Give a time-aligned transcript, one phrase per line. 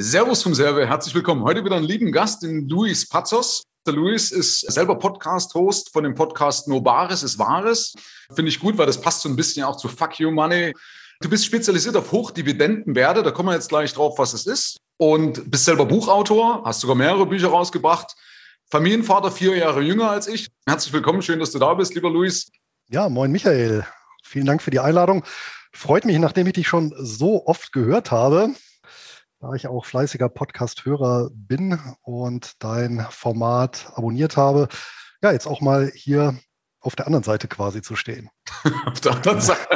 [0.00, 1.42] Servus vom Serve, herzlich willkommen.
[1.42, 3.64] Heute wieder einen lieben Gast, den Luis Pazos.
[3.84, 7.94] Der Luis ist selber Podcast-Host von dem Podcast No Bares ist Wahres.
[8.32, 10.72] Finde ich gut, weil das passt so ein bisschen auch zu Fuck You Money.
[11.20, 14.76] Du bist spezialisiert auf Hochdividendenwerte, da kommen wir jetzt gleich drauf, was es ist.
[14.98, 18.14] Und bist selber Buchautor, hast sogar mehrere Bücher rausgebracht.
[18.70, 20.46] Familienvater, vier Jahre jünger als ich.
[20.64, 22.48] Herzlich willkommen, schön, dass du da bist, lieber Luis.
[22.88, 23.84] Ja, moin Michael.
[24.22, 25.24] Vielen Dank für die Einladung.
[25.72, 28.50] Freut mich, nachdem ich dich schon so oft gehört habe,
[29.40, 34.68] da ich auch fleißiger Podcast-Hörer bin und dein Format abonniert habe,
[35.22, 36.36] ja, jetzt auch mal hier
[36.80, 38.30] auf der anderen Seite quasi zu stehen.
[38.86, 39.68] auf der anderen Seite,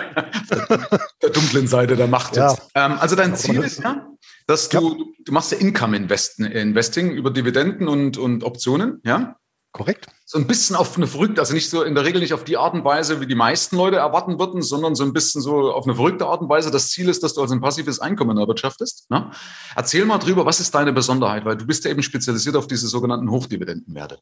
[1.22, 2.36] der dunklen Seite der Macht.
[2.36, 2.56] Ja.
[2.74, 4.08] Ähm, also dein Ziel ist ja,
[4.46, 5.04] dass du, ja.
[5.24, 9.36] du machst ja Income Investing über Dividenden und, und Optionen, ja?
[9.72, 10.06] Korrekt.
[10.26, 12.58] So ein bisschen auf eine verrückte, also nicht so in der Regel nicht auf die
[12.58, 15.86] Art und Weise, wie die meisten Leute erwarten würden, sondern so ein bisschen so auf
[15.86, 16.70] eine verrückte Art und Weise.
[16.70, 19.10] Das Ziel ist, dass du also ein passives Einkommen erwirtschaftest.
[19.10, 19.30] Ne?
[19.74, 22.86] Erzähl mal drüber, was ist deine Besonderheit, weil du bist ja eben spezialisiert auf diese
[22.86, 24.18] sogenannten Hochdividendenwerte.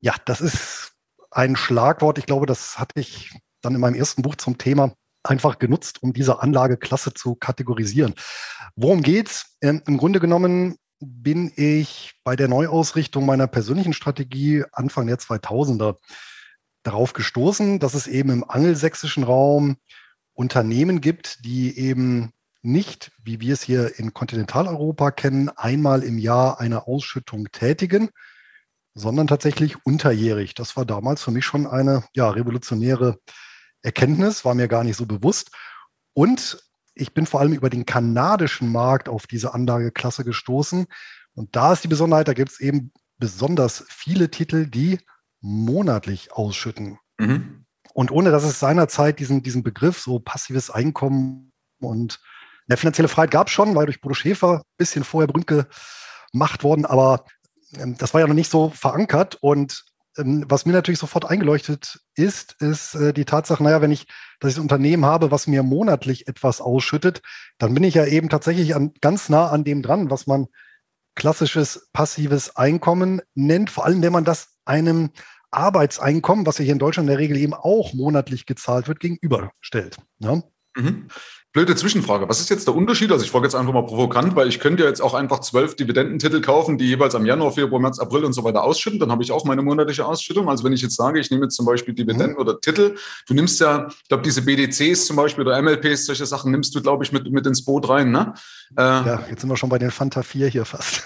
[0.00, 0.92] Ja, das ist
[1.30, 2.18] ein Schlagwort.
[2.18, 6.12] Ich glaube, das hatte ich dann in meinem ersten Buch zum Thema einfach genutzt, um
[6.12, 8.14] diese Anlageklasse zu kategorisieren.
[8.76, 9.56] Worum geht's?
[9.62, 15.96] Ähm, Im Grunde genommen bin ich bei der Neuausrichtung meiner persönlichen Strategie Anfang der 2000er
[16.82, 19.76] darauf gestoßen, dass es eben im angelsächsischen Raum
[20.34, 26.60] Unternehmen gibt, die eben nicht, wie wir es hier in Kontinentaleuropa kennen, einmal im Jahr
[26.60, 28.10] eine Ausschüttung tätigen,
[28.94, 30.54] sondern tatsächlich unterjährig.
[30.54, 33.18] Das war damals für mich schon eine ja, revolutionäre
[33.82, 35.50] Erkenntnis, war mir gar nicht so bewusst.
[36.12, 36.58] Und
[36.94, 40.86] ich bin vor allem über den kanadischen Markt auf diese Anlageklasse gestoßen.
[41.34, 44.98] Und da ist die Besonderheit, da gibt es eben besonders viele Titel, die
[45.40, 46.98] monatlich ausschütten.
[47.18, 47.64] Mhm.
[47.94, 52.20] Und ohne dass es seinerzeit diesen, diesen Begriff, so passives Einkommen und
[52.68, 55.48] eine finanzielle Freiheit gab es schon, weil durch Bodo Schäfer ein bisschen vorher berühmt
[56.32, 57.24] gemacht worden, aber
[57.76, 59.36] ähm, das war ja noch nicht so verankert.
[59.40, 59.84] Und
[60.16, 64.06] was mir natürlich sofort eingeleuchtet ist, ist äh, die Tatsache, naja, wenn ich,
[64.42, 67.22] ein Unternehmen habe, was mir monatlich etwas ausschüttet,
[67.58, 70.46] dann bin ich ja eben tatsächlich an, ganz nah an dem dran, was man
[71.14, 75.10] klassisches passives Einkommen nennt, vor allem wenn man das einem
[75.50, 79.98] Arbeitseinkommen, was ja hier in Deutschland in der Regel eben auch monatlich gezahlt wird, gegenüberstellt.
[80.18, 80.36] Ja?
[80.36, 80.44] Ne?
[80.76, 81.08] Mhm.
[81.52, 82.28] Blöde Zwischenfrage.
[82.28, 83.10] Was ist jetzt der Unterschied?
[83.10, 85.74] Also ich frage jetzt einfach mal provokant, weil ich könnte ja jetzt auch einfach zwölf
[85.74, 89.00] Dividendentitel kaufen, die jeweils am Januar, Februar, März, April und so weiter ausschütten.
[89.00, 90.48] Dann habe ich auch meine monatliche Ausschüttung.
[90.48, 92.38] Also wenn ich jetzt sage, ich nehme jetzt zum Beispiel Dividenden mhm.
[92.38, 92.94] oder Titel,
[93.26, 96.82] du nimmst ja, ich glaube, diese BDCs zum Beispiel oder MLPs, solche Sachen nimmst du,
[96.82, 98.12] glaube ich, mit, mit ins Boot rein.
[98.12, 98.32] Ne?
[98.76, 101.02] Äh, ja, jetzt sind wir schon bei den Fanta 4 hier fast.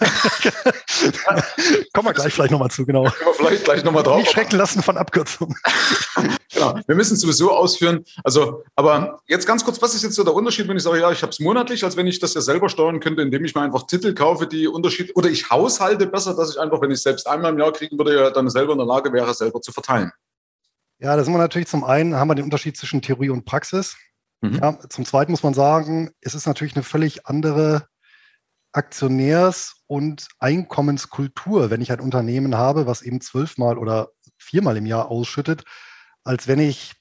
[1.95, 3.05] Kommen wir gleich vielleicht nochmal zu, genau.
[3.05, 4.19] Können wir vielleicht gleich nochmal drauf.
[4.19, 5.57] Nicht schrecken lassen von Abkürzungen.
[6.53, 6.79] genau.
[6.87, 8.05] Wir müssen sowieso ausführen.
[8.23, 11.11] Also, aber jetzt ganz kurz, was ist jetzt so der Unterschied, wenn ich sage, ja,
[11.11, 13.63] ich habe es monatlich, als wenn ich das ja selber steuern könnte, indem ich mir
[13.63, 17.27] einfach Titel kaufe, die Unterschied oder ich haushalte besser, dass ich einfach, wenn ich selbst
[17.27, 20.13] einmal im Jahr kriegen würde, ja dann selber in der Lage wäre, selber zu verteilen.
[20.99, 23.97] Ja, da sind wir natürlich zum einen, haben wir den Unterschied zwischen Theorie und Praxis.
[24.41, 24.55] Mhm.
[24.55, 27.87] Ja, zum zweiten muss man sagen, es ist natürlich eine völlig andere
[28.73, 35.11] Aktionärs- und Einkommenskultur, wenn ich ein Unternehmen habe, was eben zwölfmal oder viermal im Jahr
[35.11, 35.65] ausschüttet,
[36.25, 36.95] als wenn ich,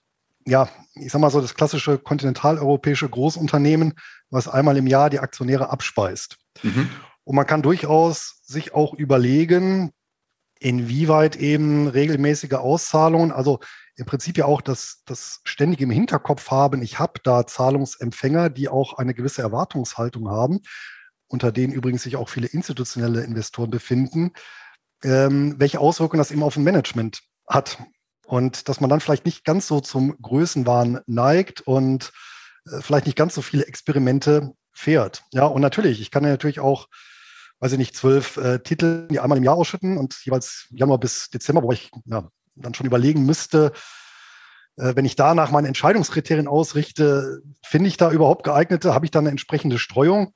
[0.46, 3.94] ja, ich sag mal so, das klassische kontinentaleuropäische Großunternehmen,
[4.30, 6.38] was einmal im Jahr die Aktionäre abspeist.
[6.62, 6.90] Mhm.
[7.24, 9.92] Und man kann durchaus sich auch überlegen,
[10.60, 13.60] inwieweit eben regelmäßige Auszahlungen, also
[13.96, 18.70] im Prinzip ja auch das, das ständig im Hinterkopf haben, ich habe da Zahlungsempfänger, die
[18.70, 20.62] auch eine gewisse Erwartungshaltung haben,
[21.28, 24.32] unter denen übrigens sich auch viele institutionelle Investoren befinden,
[25.04, 27.78] ähm, welche Auswirkungen das eben auf ein Management hat.
[28.34, 32.12] Und dass man dann vielleicht nicht ganz so zum Größenwahn neigt und
[32.66, 35.22] äh, vielleicht nicht ganz so viele Experimente fährt.
[35.34, 36.88] Ja, und natürlich, ich kann ja natürlich auch,
[37.60, 41.30] weiß ich nicht, zwölf äh, Titel, die einmal im Jahr ausschütten und jeweils Januar bis
[41.30, 43.72] Dezember, wo ich ja, dann schon überlegen müsste,
[44.78, 49.12] äh, wenn ich da nach meinen Entscheidungskriterien ausrichte, finde ich da überhaupt geeignete, habe ich
[49.12, 50.34] da eine entsprechende Streuung?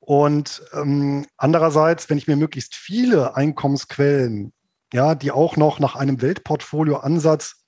[0.00, 4.52] Und ähm, andererseits, wenn ich mir möglichst viele Einkommensquellen,
[4.92, 7.64] ja, die auch noch nach einem Weltportfolio-Ansatz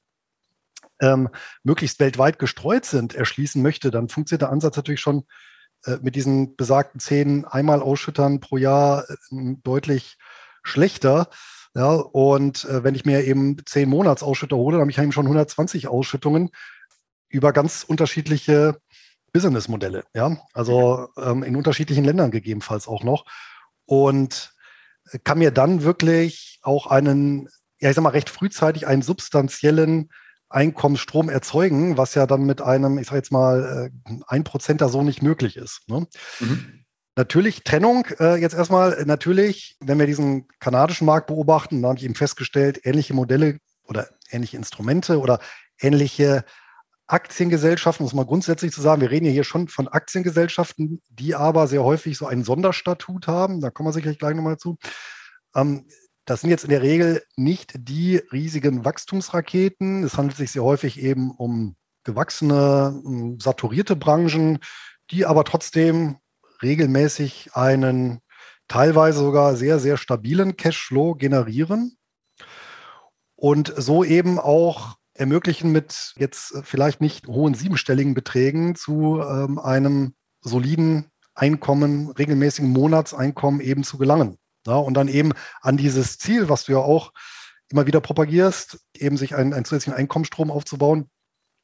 [1.01, 1.29] ähm,
[1.63, 5.25] möglichst weltweit gestreut sind, erschließen möchte, dann funktioniert der Ansatz natürlich schon
[5.85, 9.17] äh, mit diesen besagten zehn Einmal-Ausschüttern pro Jahr äh,
[9.63, 10.17] deutlich
[10.63, 11.29] schlechter.
[11.75, 15.27] Ja, und äh, wenn ich mir eben zehn Monatsausschütter hole, dann habe ich eben schon
[15.27, 16.51] 120 Ausschüttungen
[17.29, 18.79] über ganz unterschiedliche
[19.33, 20.05] Businessmodelle.
[20.15, 23.25] Ja, also ähm, in unterschiedlichen Ländern gegebenenfalls auch noch.
[23.87, 24.53] Und
[25.25, 27.49] kann mir dann wirklich auch einen,
[27.81, 30.11] ja, ich sag mal, recht frühzeitig einen substanziellen
[30.49, 34.89] Einkommensstrom erzeugen, was ja dann mit einem, ich sage jetzt mal, äh, ein Prozent da
[34.89, 35.83] so nicht möglich ist.
[35.89, 36.07] Ne?
[36.41, 36.85] Mhm.
[37.17, 42.05] Natürlich Trennung, äh, jetzt erstmal, natürlich, wenn wir diesen kanadischen Markt beobachten, da habe ich
[42.05, 45.39] eben festgestellt, ähnliche Modelle oder ähnliche Instrumente oder
[45.81, 46.45] ähnliche
[47.13, 51.35] Aktiengesellschaften, um es mal grundsätzlich zu sagen, wir reden ja hier schon von Aktiengesellschaften, die
[51.35, 54.79] aber sehr häufig so einen Sonderstatut haben, da kommen wir sicherlich gleich nochmal zu.
[55.55, 55.87] Ähm,
[56.25, 60.05] das sind jetzt in der Regel nicht die riesigen Wachstumsraketen.
[60.05, 64.59] Es handelt sich sehr häufig eben um gewachsene, saturierte Branchen,
[65.11, 66.17] die aber trotzdem
[66.63, 68.21] regelmäßig einen
[68.69, 71.99] teilweise sogar sehr, sehr stabilen Cashflow generieren
[73.37, 80.15] und so eben auch ermöglichen mit jetzt vielleicht nicht hohen siebenstelligen Beträgen zu ähm, einem
[80.41, 84.37] soliden Einkommen, regelmäßigen Monatseinkommen eben zu gelangen.
[84.67, 87.13] Ja, und dann eben an dieses Ziel, was du ja auch
[87.71, 91.09] immer wieder propagierst, eben sich einen, einen zusätzlichen Einkommensstrom aufzubauen,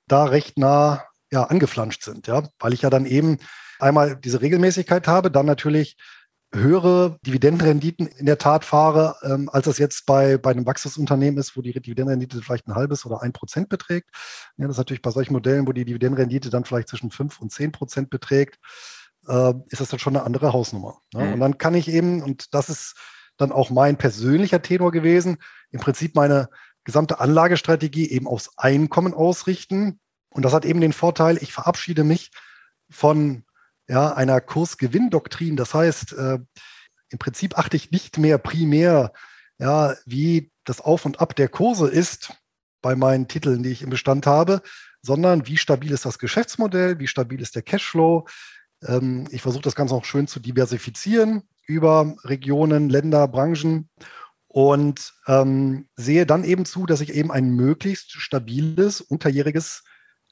[0.06, 2.26] da recht nah ja, angeflanscht sind.
[2.26, 3.38] Ja, weil ich ja dann eben
[3.78, 5.96] einmal diese Regelmäßigkeit habe, dann natürlich
[6.52, 11.56] höhere Dividendenrenditen in der Tat fahre, ähm, als das jetzt bei, bei einem Wachstumsunternehmen ist,
[11.56, 14.08] wo die Dividendenrendite vielleicht ein halbes oder ein Prozent beträgt.
[14.56, 17.52] Ja, das ist natürlich bei solchen Modellen, wo die Dividendenrendite dann vielleicht zwischen fünf und
[17.52, 18.58] zehn Prozent beträgt,
[19.28, 20.98] äh, ist das dann schon eine andere Hausnummer.
[21.12, 21.20] Ja?
[21.20, 21.32] Mhm.
[21.34, 22.94] Und dann kann ich eben, und das ist
[23.36, 25.36] dann auch mein persönlicher Tenor gewesen,
[25.70, 26.48] im Prinzip meine
[26.84, 30.00] gesamte Anlagestrategie eben aufs Einkommen ausrichten.
[30.30, 32.30] Und das hat eben den Vorteil, ich verabschiede mich
[32.90, 33.44] von
[33.88, 35.56] ja, einer Kursgewinndoktrin.
[35.56, 36.38] Das heißt, äh,
[37.10, 39.12] im Prinzip achte ich nicht mehr primär,
[39.58, 42.34] ja, wie das Auf und Ab der Kurse ist
[42.82, 44.62] bei meinen Titeln, die ich im Bestand habe,
[45.02, 48.28] sondern wie stabil ist das Geschäftsmodell, wie stabil ist der Cashflow.
[48.86, 53.88] Ähm, ich versuche das Ganze auch schön zu diversifizieren über Regionen, Länder, Branchen
[54.46, 59.84] und ähm, sehe dann eben zu, dass ich eben ein möglichst stabiles, unterjähriges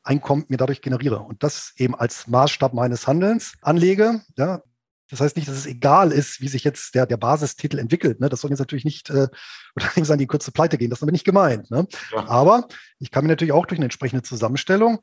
[0.07, 4.23] Einkommen mir dadurch generiere und das eben als Maßstab meines Handelns anlege.
[4.37, 4.63] Ja,
[5.11, 8.21] das heißt nicht, dass es egal ist, wie sich jetzt der, der Basistitel entwickelt.
[8.21, 8.29] Ne?
[8.29, 9.29] Das soll jetzt natürlich nicht äh,
[10.09, 10.91] an die kurze Pleite gehen.
[10.91, 11.71] Das ist aber nicht gemeint.
[11.71, 11.87] Ne?
[12.13, 12.29] Ja.
[12.29, 12.67] Aber
[12.99, 15.01] ich kann mir natürlich auch durch eine entsprechende Zusammenstellung,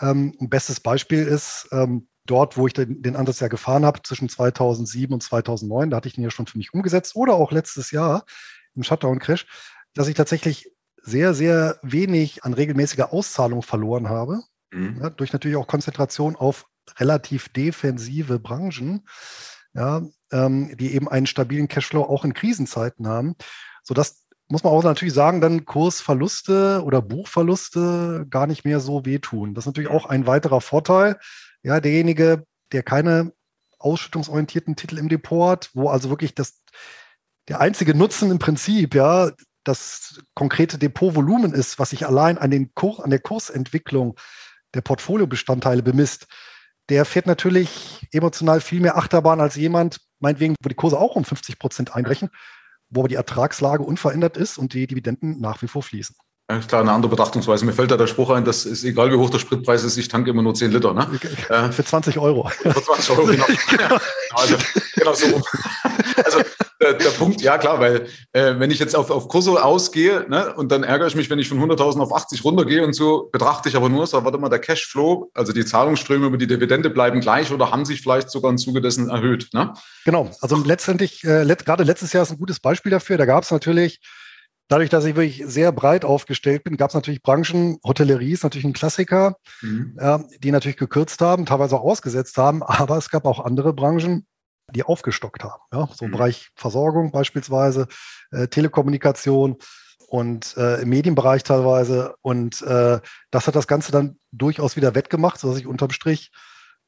[0.00, 4.02] ähm, ein bestes Beispiel ist ähm, dort, wo ich den, den Ansatz ja gefahren habe,
[4.02, 7.52] zwischen 2007 und 2009, da hatte ich den ja schon für mich umgesetzt, oder auch
[7.52, 8.24] letztes Jahr
[8.74, 9.46] im Shutdown-Crash,
[9.94, 10.70] dass ich tatsächlich
[11.02, 14.40] sehr, sehr wenig an regelmäßiger Auszahlung verloren habe.
[14.70, 15.00] Mhm.
[15.02, 16.66] Ja, durch natürlich auch Konzentration auf
[16.98, 19.06] relativ defensive Branchen,
[19.74, 20.02] ja,
[20.32, 23.36] ähm, die eben einen stabilen Cashflow auch in Krisenzeiten haben,
[23.82, 29.54] sodass muss man auch natürlich sagen, dann Kursverluste oder Buchverluste gar nicht mehr so wehtun.
[29.54, 31.18] Das ist natürlich auch ein weiterer Vorteil.
[31.62, 33.32] Ja, derjenige, der keine
[33.78, 36.62] ausschüttungsorientierten Titel im Depot hat, wo also wirklich das,
[37.48, 39.30] der einzige Nutzen im Prinzip, ja,
[39.68, 44.18] das konkrete Depotvolumen ist, was sich allein an, den Kurs, an der Kursentwicklung
[44.74, 46.26] der Portfoliobestandteile bemisst,
[46.88, 51.24] der fährt natürlich emotional viel mehr Achterbahn als jemand, meinetwegen, wo die Kurse auch um
[51.24, 52.30] 50 Prozent einbrechen,
[52.88, 56.16] wo aber die Ertragslage unverändert ist und die Dividenden nach wie vor fließen.
[56.50, 57.66] Ja, klar, eine andere Betrachtungsweise.
[57.66, 60.08] Mir fällt da der Spruch ein, das ist egal, wie hoch der Spritpreis ist, ich
[60.08, 60.94] tanke immer nur 10 Liter.
[60.94, 61.06] Ne?
[61.72, 62.48] Für 20 Euro.
[62.48, 63.44] Für 20 Euro, genau.
[63.78, 64.00] ja,
[64.32, 64.56] also,
[64.94, 65.42] genau so.
[66.24, 66.40] Also
[66.92, 70.54] der, der, Punkt, ja klar, weil äh, wenn ich jetzt auf, auf Kurse ausgehe ne,
[70.54, 73.68] und dann ärgere ich mich, wenn ich von 100.000 auf 80 runtergehe und so, betrachte
[73.68, 77.20] ich aber nur, so, warte mal, der Cashflow, also die Zahlungsströme über die Dividende bleiben
[77.20, 79.48] gleich oder haben sich vielleicht sogar im Zuge dessen erhöht.
[79.52, 79.72] Ne?
[80.04, 83.18] Genau, also letztendlich, äh, let, gerade letztes Jahr ist ein gutes Beispiel dafür.
[83.18, 84.00] Da gab es natürlich
[84.68, 88.66] dadurch, dass ich wirklich sehr breit aufgestellt bin, gab es natürlich Branchen, Hotellerie ist natürlich
[88.66, 89.96] ein Klassiker, mhm.
[89.98, 94.26] äh, die natürlich gekürzt haben, teilweise auch ausgesetzt haben, aber es gab auch andere Branchen,
[94.70, 95.62] die aufgestockt haben.
[95.72, 95.88] Ja?
[95.92, 96.16] So im mhm.
[96.16, 97.88] Bereich Versorgung beispielsweise,
[98.30, 99.56] äh, Telekommunikation
[100.08, 102.14] und äh, im Medienbereich teilweise.
[102.22, 106.30] Und äh, das hat das Ganze dann durchaus wieder wettgemacht, sodass ich unterm Strich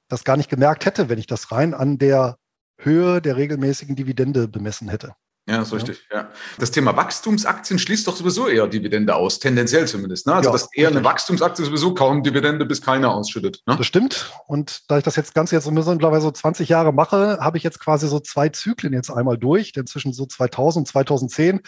[0.09, 2.37] das gar nicht gemerkt hätte, wenn ich das rein an der
[2.79, 5.15] Höhe der regelmäßigen Dividende bemessen hätte.
[5.51, 6.07] Ja, ist richtig.
[6.13, 6.31] Ja.
[6.59, 10.29] Das Thema Wachstumsaktien schließt doch sowieso eher Dividende aus, tendenziell zumindest.
[10.29, 10.35] Ne?
[10.35, 10.97] Also, ja, dass eher richtig.
[10.97, 13.61] eine Wachstumsaktie sowieso kaum Dividende bis keiner ausschüttet.
[13.67, 13.77] Ne?
[13.77, 14.33] Das stimmt.
[14.47, 17.65] Und da ich das jetzt Ganze jetzt so mittlerweile so 20 Jahre mache, habe ich
[17.65, 19.73] jetzt quasi so zwei Zyklen jetzt einmal durch.
[19.73, 21.61] Denn zwischen so 2000 und 2010,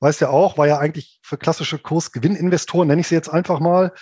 [0.00, 3.92] weiß ja auch, war ja eigentlich für klassische Kursgewinninvestoren, nenne ich sie jetzt einfach mal,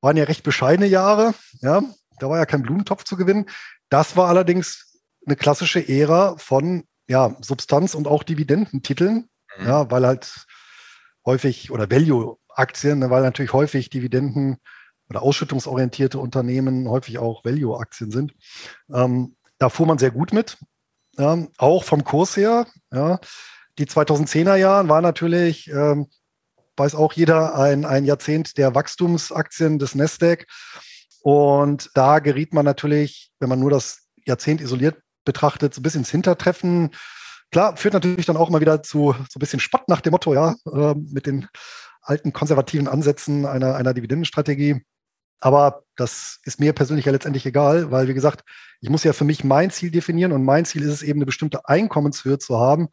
[0.00, 1.34] waren ja recht bescheidene Jahre.
[1.60, 1.82] Ja,
[2.20, 3.46] da war ja kein Blumentopf zu gewinnen.
[3.88, 9.66] Das war allerdings eine klassische Ära von ja, Substanz und auch Dividendentiteln, mhm.
[9.66, 10.46] ja, weil halt
[11.24, 14.58] häufig oder Value-Aktien, ne, weil natürlich häufig Dividenden
[15.10, 18.34] oder ausschüttungsorientierte Unternehmen häufig auch Value-Aktien sind.
[18.92, 20.58] Ähm, da fuhr man sehr gut mit,
[21.18, 22.66] ja, auch vom Kurs her.
[22.92, 23.20] Ja.
[23.78, 26.08] Die 2010er Jahren war natürlich, ähm,
[26.76, 30.46] weiß auch jeder, ein, ein Jahrzehnt der Wachstumsaktien des Nasdaq.
[31.22, 36.02] Und da geriet man natürlich, wenn man nur das Jahrzehnt isoliert betrachtet, so ein bisschen
[36.02, 36.90] ins Hintertreffen.
[37.50, 40.34] Klar, führt natürlich dann auch mal wieder zu so ein bisschen Spott nach dem Motto,
[40.34, 41.48] ja, äh, mit den
[42.02, 44.82] alten konservativen Ansätzen einer, einer Dividendenstrategie.
[45.40, 48.44] Aber das ist mir persönlich ja letztendlich egal, weil, wie gesagt,
[48.80, 51.26] ich muss ja für mich mein Ziel definieren und mein Ziel ist es eben, eine
[51.26, 52.88] bestimmte Einkommenshöhe zu haben.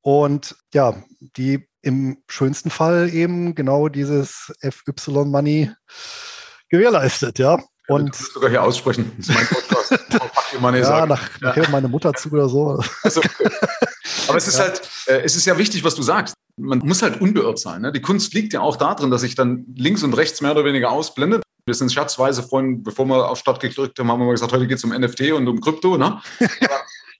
[0.00, 5.70] Und ja, die im schönsten Fall eben genau dieses FY-Money
[6.68, 7.62] gewährleistet, ja.
[7.88, 9.12] Und du sogar hier aussprechen.
[9.16, 9.90] Das ist mein Podcast.
[10.52, 11.08] ja, sagen.
[11.08, 11.48] nach, ja.
[11.48, 12.82] nachher meine Mutter zu oder so.
[13.02, 13.20] Also,
[14.28, 14.64] aber es ist ja.
[14.64, 16.34] halt, äh, es ist ja wichtig, was du sagst.
[16.58, 17.82] Man muss halt unbeirrt sein.
[17.82, 17.92] Ne?
[17.92, 20.90] Die Kunst liegt ja auch darin, dass ich dann links und rechts mehr oder weniger
[20.90, 21.42] ausblende.
[21.66, 24.66] Wir sind scherzweise vorhin, bevor wir auf Start gedrückt haben, haben wir mal gesagt, heute
[24.66, 25.98] geht es um NFT und um Krypto.
[25.98, 26.20] Ne?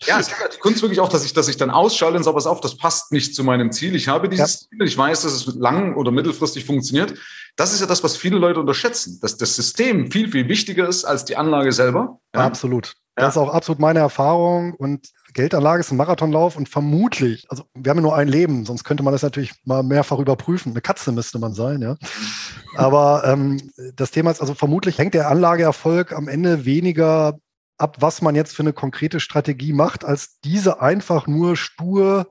[0.05, 2.25] ja, es ist halt die Kunst wirklich auch, dass ich, dass ich dann ausschalte und
[2.25, 3.95] sage, pass auf, das passt nicht zu meinem Ziel.
[3.95, 4.69] Ich habe dieses ja.
[4.69, 7.15] Ziel, ich weiß, dass es lang- oder mittelfristig funktioniert.
[7.57, 11.05] Das ist ja das, was viele Leute unterschätzen, dass das System viel, viel wichtiger ist
[11.05, 12.21] als die Anlage selber.
[12.35, 12.43] Ja?
[12.43, 12.95] Absolut.
[13.15, 14.75] Das ist auch absolut meine Erfahrung.
[14.75, 18.85] Und Geldanlage ist ein Marathonlauf und vermutlich, also wir haben ja nur ein Leben, sonst
[18.85, 20.73] könnte man das natürlich mal mehrfach überprüfen.
[20.73, 21.97] Eine Katze müsste man sein, ja.
[22.75, 27.39] Aber ähm, das Thema ist also vermutlich hängt der Anlageerfolg am Ende weniger
[27.79, 32.31] ab, was man jetzt für eine konkrete Strategie macht, als diese einfach nur stur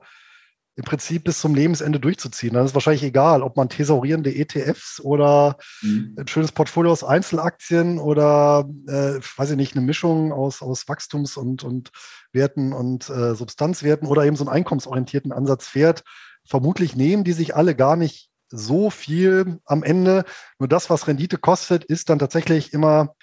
[0.78, 2.52] im Prinzip bis zum Lebensende durchzuziehen.
[2.52, 6.14] Dann ist wahrscheinlich egal, ob man thesaurierende ETFs oder mhm.
[6.18, 11.38] ein schönes Portfolio aus Einzelaktien oder, äh, weiß ich nicht, eine Mischung aus, aus Wachstums-
[11.38, 11.92] und, und
[12.32, 16.04] Werten und äh, Substanzwerten oder eben so einen einkommensorientierten Ansatz fährt.
[16.46, 20.24] Vermutlich nehmen die sich alle gar nicht so viel am Ende.
[20.58, 23.15] Nur das, was Rendite kostet, ist dann tatsächlich immer,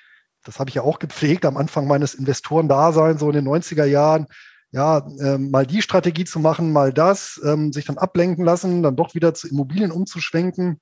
[0.43, 4.27] das habe ich ja auch gepflegt am Anfang meines Investorendaseins, so in den 90er Jahren,
[4.71, 8.95] ja, ähm, mal die Strategie zu machen, mal das, ähm, sich dann ablenken lassen, dann
[8.95, 10.81] doch wieder zu Immobilien umzuschwenken.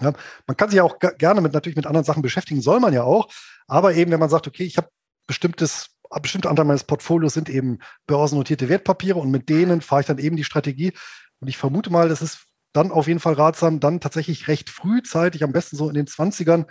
[0.00, 0.12] Ja,
[0.46, 3.28] man kann sich auch gerne mit natürlich mit anderen Sachen beschäftigen, soll man ja auch.
[3.66, 4.88] Aber eben, wenn man sagt, okay, ich habe
[5.26, 5.90] bestimmtes,
[6.20, 10.36] bestimmte Anteil meines Portfolios sind eben börsennotierte Wertpapiere und mit denen fahre ich dann eben
[10.36, 10.92] die Strategie.
[11.40, 15.42] Und ich vermute mal, das ist dann auf jeden Fall ratsam, dann tatsächlich recht frühzeitig,
[15.44, 16.66] am besten so in den 20ern,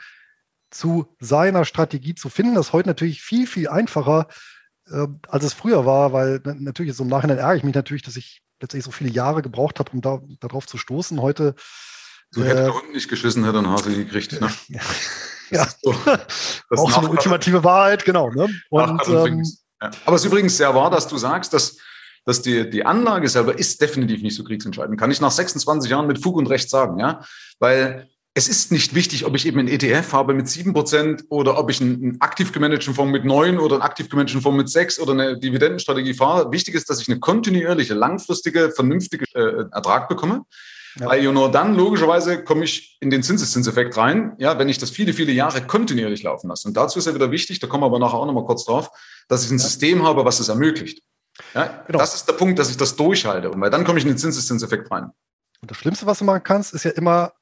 [0.71, 2.55] zu seiner Strategie zu finden.
[2.55, 4.27] Das ist heute natürlich viel, viel einfacher,
[4.87, 8.15] äh, als es früher war, weil natürlich so im Nachhinein ärgere ich mich natürlich, dass
[8.15, 11.21] ich letztendlich so viele Jahre gebraucht habe, um da darauf zu stoßen.
[11.21, 11.55] Heute.
[12.31, 14.39] So hätte äh, der Hund nicht geschissen, hätte ein Hase gekriegt.
[14.39, 14.49] Ne?
[15.51, 18.29] ja, so, auch so eine ultimative Wahrheit, genau.
[18.29, 18.47] Ne?
[18.69, 19.43] Und, ähm,
[19.81, 19.91] ja.
[20.05, 21.77] Aber es ist übrigens sehr wahr, dass du sagst, dass,
[22.23, 24.97] dass die, die Anlage selber ist definitiv nicht so kriegsentscheidend.
[24.99, 27.21] Kann ich nach 26 Jahren mit Fug und Recht sagen, ja.
[27.59, 31.69] Weil es ist nicht wichtig, ob ich eben einen ETF habe mit 7% oder ob
[31.69, 35.11] ich einen, aktiv gemanagten Fonds mit 9 oder einen aktiv gemanagten Fonds mit 6 oder
[35.11, 36.51] eine Dividendenstrategie fahre.
[36.51, 40.43] Wichtig ist, dass ich eine kontinuierliche, langfristige, vernünftige äh, Ertrag bekomme.
[40.99, 41.07] Ja.
[41.07, 45.13] Weil nur dann logischerweise komme ich in den Zinseszinseffekt rein, ja, wenn ich das viele,
[45.13, 46.67] viele Jahre kontinuierlich laufen lasse.
[46.67, 48.89] Und dazu ist ja wieder wichtig, da kommen wir aber nachher auch nochmal kurz drauf,
[49.27, 49.63] dass ich ein ja.
[49.63, 51.01] System habe, was es ermöglicht.
[51.53, 51.99] Ja, genau.
[51.99, 54.91] Das ist der Punkt, dass ich das durchhalte, weil dann komme ich in den Zinseszinseffekt
[54.91, 55.11] rein.
[55.61, 57.33] Und das Schlimmste, was du machen kannst, ist ja immer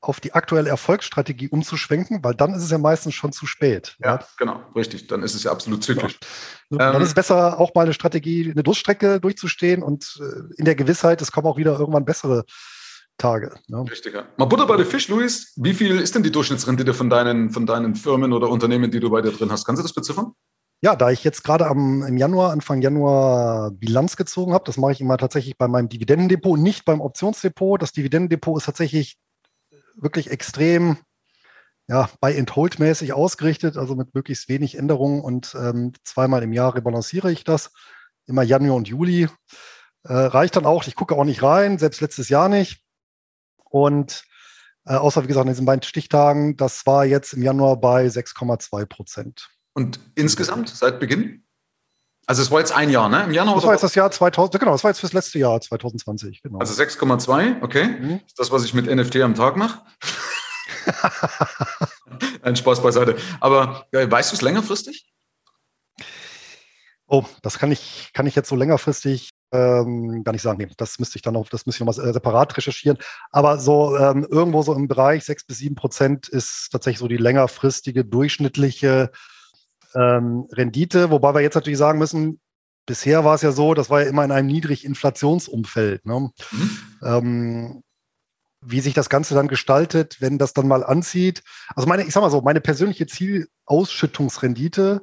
[0.00, 3.96] auf die aktuelle Erfolgsstrategie umzuschwenken, weil dann ist es ja meistens schon zu spät.
[3.98, 4.24] Ja, ja.
[4.38, 5.08] genau, richtig.
[5.08, 6.18] Dann ist es ja absolut zyklisch.
[6.70, 6.78] Ja.
[6.78, 10.64] Dann ähm, ist es besser, auch mal eine Strategie, eine Durststrecke durchzustehen und äh, in
[10.64, 12.44] der Gewissheit, es kommen auch wieder irgendwann bessere
[13.16, 13.54] Tage.
[13.66, 13.82] Ja.
[13.82, 14.24] Richtig, ja.
[14.36, 15.52] Mal Butter bei der Fisch, Luis.
[15.56, 19.10] Wie viel ist denn die Durchschnittsrendite von deinen, von deinen Firmen oder Unternehmen, die du
[19.10, 19.64] bei dir drin hast?
[19.64, 20.32] Kannst du das beziffern?
[20.80, 24.92] Ja, da ich jetzt gerade am, im Januar, Anfang Januar Bilanz gezogen habe, das mache
[24.92, 27.82] ich immer tatsächlich bei meinem Dividendendepot, nicht beim Optionsdepot.
[27.82, 29.16] Das Dividendendepot ist tatsächlich
[30.00, 30.98] wirklich extrem
[31.88, 36.52] ja, bei and hold mäßig ausgerichtet, also mit möglichst wenig Änderungen und ähm, zweimal im
[36.52, 37.72] Jahr rebalanciere ich das.
[38.26, 39.28] Immer Januar und Juli.
[40.04, 42.84] Äh, reicht dann auch, ich gucke auch nicht rein, selbst letztes Jahr nicht.
[43.64, 44.24] Und
[44.84, 48.86] äh, außer, wie gesagt, in diesen beiden Stichtagen, das war jetzt im Januar bei 6,2
[48.86, 49.48] Prozent.
[49.72, 51.44] Und insgesamt seit Beginn?
[52.28, 53.24] Also es war jetzt ein Jahr, ne?
[53.24, 53.54] Im Januar.
[53.54, 56.42] Das war jetzt das Jahr 2000, genau, das war jetzt fürs letzte Jahr 2020.
[56.42, 56.58] Genau.
[56.58, 57.86] Also 6,2, okay.
[57.86, 58.20] Mhm.
[58.20, 59.80] Das ist das, was ich mit NFT am Tag mache.
[62.42, 63.16] Ein Spaß beiseite.
[63.40, 65.10] Aber äh, weißt du es längerfristig?
[67.06, 70.58] Oh, das kann ich, kann ich jetzt so längerfristig ähm, gar nicht sagen.
[70.58, 72.98] Nee, das müsste ich dann noch, das müsste ich noch mal separat recherchieren.
[73.30, 77.16] Aber so ähm, irgendwo so im Bereich 6 bis 7 Prozent ist tatsächlich so die
[77.16, 79.12] längerfristige durchschnittliche
[79.94, 82.40] ähm, Rendite, wobei wir jetzt natürlich sagen müssen,
[82.86, 86.06] bisher war es ja so, das war ja immer in einem Niedriginflationsumfeld.
[86.06, 86.30] Ne?
[86.50, 86.70] Mhm.
[87.02, 87.82] Ähm,
[88.60, 91.42] wie sich das Ganze dann gestaltet, wenn das dann mal anzieht.
[91.76, 95.02] Also meine, ich sag mal so, meine persönliche Zielausschüttungsrendite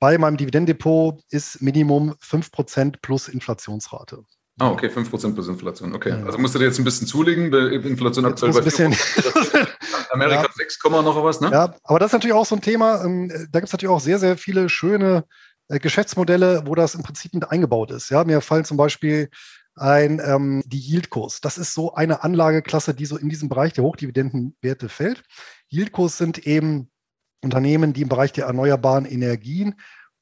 [0.00, 4.24] bei meinem Dividendendepot ist Minimum 5% plus Inflationsrate.
[4.58, 5.94] Ah, okay, 5% plus Inflation.
[5.94, 6.10] Okay.
[6.10, 6.24] Ja.
[6.24, 8.60] Also musst du dir jetzt ein bisschen zulegen, weil Inflation aktuell bei
[10.12, 10.48] Amerika ja.
[10.54, 11.50] 6, noch was, ne?
[11.50, 13.04] Ja, aber das ist natürlich auch so ein Thema.
[13.04, 15.24] Ähm, da gibt es natürlich auch sehr, sehr viele schöne
[15.68, 18.10] äh, Geschäftsmodelle, wo das im Prinzip mit eingebaut ist.
[18.10, 19.30] Ja, mir fallen zum Beispiel
[19.74, 21.40] ein ähm, die Yieldkurs.
[21.40, 25.22] Das ist so eine Anlageklasse, die so in diesem Bereich der Hochdividendenwerte fällt.
[25.70, 26.90] Yieldkurs sind eben
[27.42, 29.76] Unternehmen, die im Bereich der erneuerbaren Energien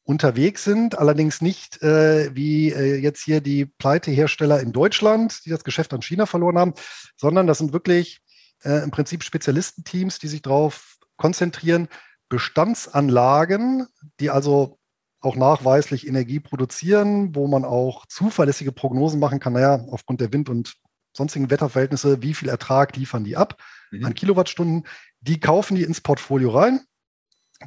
[0.05, 5.63] unterwegs sind, allerdings nicht äh, wie äh, jetzt hier die Pleitehersteller in Deutschland, die das
[5.63, 6.75] Geschäft an China verloren haben,
[7.17, 8.21] sondern das sind wirklich
[8.65, 11.89] äh, im Prinzip Spezialistenteams, die sich darauf konzentrieren,
[12.29, 13.87] Bestandsanlagen,
[14.21, 14.79] die also
[15.21, 20.49] auch nachweislich Energie produzieren, wo man auch zuverlässige Prognosen machen kann, naja, aufgrund der Wind-
[20.49, 20.77] und
[21.13, 24.05] sonstigen Wetterverhältnisse, wie viel Ertrag liefern die ab mhm.
[24.05, 24.87] an Kilowattstunden.
[25.21, 26.81] Die kaufen die ins Portfolio rein,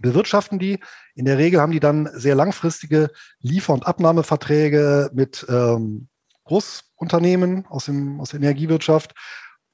[0.02, 0.80] bewirtschaften die.
[1.14, 6.08] In der Regel haben die dann sehr langfristige Liefer- und Abnahmeverträge mit ähm,
[6.46, 9.14] Großunternehmen aus, dem, aus der Energiewirtschaft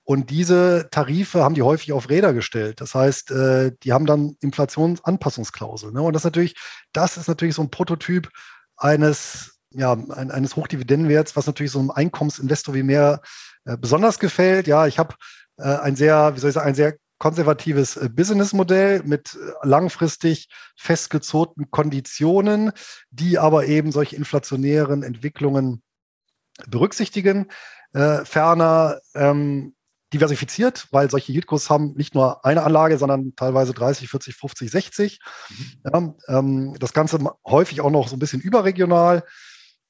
[0.09, 2.81] und diese Tarife haben die häufig auf Räder gestellt.
[2.81, 5.93] Das heißt, äh, die haben dann Inflationsanpassungsklauseln.
[5.93, 6.01] Ne?
[6.01, 6.55] Und das natürlich,
[6.93, 8.27] das ist natürlich so ein Prototyp
[8.75, 13.21] eines, ja, eines Hochdividendenwerts, was natürlich so einem Einkommensinvestor wie mehr
[13.65, 14.65] äh, besonders gefällt.
[14.65, 15.13] Ja, ich habe
[15.57, 22.71] äh, ein sehr, wie soll ich sagen, ein sehr konservatives Businessmodell mit langfristig festgezogenen Konditionen,
[23.11, 25.83] die aber eben solche inflationären Entwicklungen
[26.67, 27.49] berücksichtigen.
[27.91, 29.73] Ferner ähm,
[30.13, 35.19] diversifiziert, weil solche Yieldkurse haben nicht nur eine Anlage, sondern teilweise 30, 40, 50, 60.
[35.49, 35.65] Mhm.
[35.85, 39.23] Ja, ähm, das Ganze häufig auch noch so ein bisschen überregional.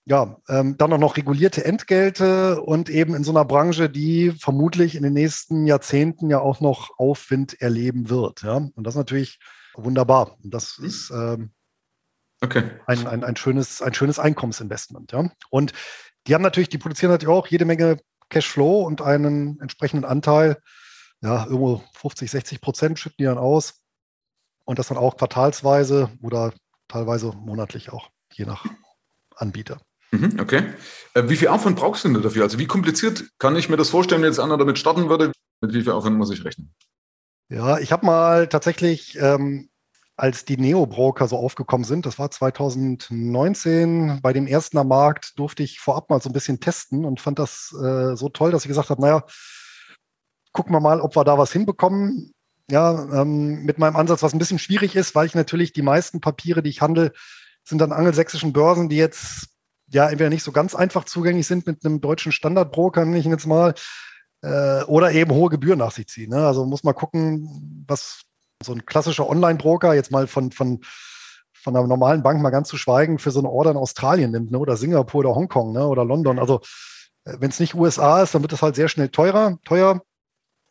[0.06, 4.96] Ja, ähm, dann auch noch regulierte Entgelte und eben in so einer Branche, die vermutlich
[4.96, 8.42] in den nächsten Jahrzehnten ja auch noch Aufwind erleben wird.
[8.42, 9.40] Ja, und das ist natürlich
[9.76, 10.38] wunderbar.
[10.44, 10.86] Und das mhm.
[10.86, 11.52] ist ähm,
[12.42, 12.64] okay.
[12.88, 15.12] ein, ein, ein, schönes, ein schönes Einkommensinvestment.
[15.12, 15.74] Ja, und
[16.28, 17.98] die haben natürlich, die produzieren natürlich auch jede Menge
[18.30, 20.58] Cashflow und einen entsprechenden Anteil,
[21.22, 23.82] ja, irgendwo 50, 60 Prozent schütten die dann aus.
[24.66, 26.54] Und das dann auch quartalsweise oder
[26.88, 28.66] teilweise monatlich auch, je nach
[29.36, 29.82] Anbieter.
[30.12, 30.74] Mhm, okay.
[31.14, 32.44] Äh, wie viel Aufwand brauchst du denn dafür?
[32.44, 35.32] Also wie kompliziert kann ich mir das vorstellen, wenn jetzt einer damit starten würde?
[35.62, 36.74] Mit wie viel Aufwand muss ich rechnen?
[37.50, 39.69] Ja, ich habe mal tatsächlich ähm,
[40.20, 45.64] als die Neo-Broker so aufgekommen sind, das war 2019, bei dem ersten am Markt durfte
[45.64, 48.68] ich vorab mal so ein bisschen testen und fand das äh, so toll, dass ich
[48.68, 49.24] gesagt habe, naja,
[50.52, 52.34] gucken wir mal, ob wir da was hinbekommen.
[52.70, 56.20] Ja, ähm, mit meinem Ansatz, was ein bisschen schwierig ist, weil ich natürlich die meisten
[56.20, 57.14] Papiere, die ich handle,
[57.64, 59.48] sind an angelsächsischen Börsen, die jetzt
[59.88, 63.32] ja entweder nicht so ganz einfach zugänglich sind mit einem deutschen Standardbroker, nenne ich ihn
[63.32, 63.74] jetzt mal,
[64.42, 66.30] äh, oder eben hohe Gebühren nach sich ziehen.
[66.30, 66.46] Ne?
[66.46, 68.26] Also muss man gucken, was
[68.64, 70.82] so ein klassischer Online-Broker, jetzt mal von, von,
[71.54, 74.52] von einer normalen Bank mal ganz zu schweigen, für so eine Order in Australien nimmt,
[74.52, 74.60] ne?
[74.60, 75.88] oder Singapur oder Hongkong ne?
[75.88, 76.40] oder London.
[76.40, 76.60] Also
[77.24, 80.02] äh, wenn es nicht USA ist, dann wird es halt sehr schnell teurer, teuer.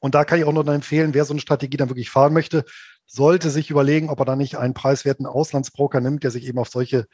[0.00, 2.64] Und da kann ich auch noch empfehlen, wer so eine Strategie dann wirklich fahren möchte,
[3.06, 6.68] sollte sich überlegen, ob er da nicht einen preiswerten Auslandsbroker nimmt, der sich eben auf
[6.68, 7.06] solche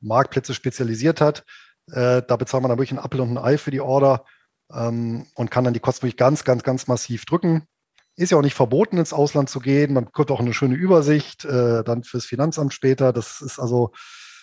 [0.00, 1.44] Marktplätze spezialisiert hat.
[1.90, 4.24] Äh, da bezahlt man dann wirklich ein Apfel und ein Ei für die Order
[4.72, 7.68] ähm, und kann dann die Kosten wirklich ganz, ganz, ganz massiv drücken.
[8.16, 9.94] Ist ja auch nicht verboten, ins Ausland zu gehen.
[9.94, 13.12] Man bekommt auch eine schöne Übersicht, äh, dann fürs Finanzamt später.
[13.12, 13.92] Das ist also,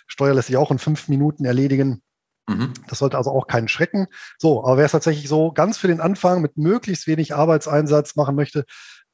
[0.07, 2.01] Steuer lässt sich auch in fünf Minuten erledigen.
[2.47, 2.73] Mhm.
[2.87, 4.07] Das sollte also auch keinen schrecken.
[4.39, 8.35] So, aber wer es tatsächlich so ganz für den Anfang mit möglichst wenig Arbeitseinsatz machen
[8.35, 8.65] möchte,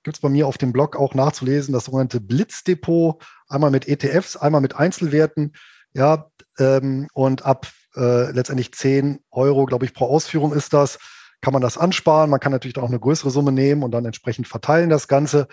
[0.04, 4.38] gibt es bei mir auf dem Blog auch nachzulesen, das sogenannte Blitzdepot, einmal mit ETFs,
[4.38, 5.54] einmal mit Einzelwerten.
[5.94, 11.00] Ja, ähm, und ab äh, letztendlich 10 Euro, glaube ich, pro Ausführung ist das
[11.45, 12.31] kann man das ansparen.
[12.31, 15.47] Man kann natürlich auch eine größere Summe nehmen und dann entsprechend verteilen das Ganze.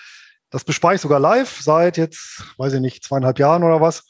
[0.49, 4.05] Das bespare ich sogar live seit jetzt, weiß ich nicht, zweieinhalb Jahren oder was.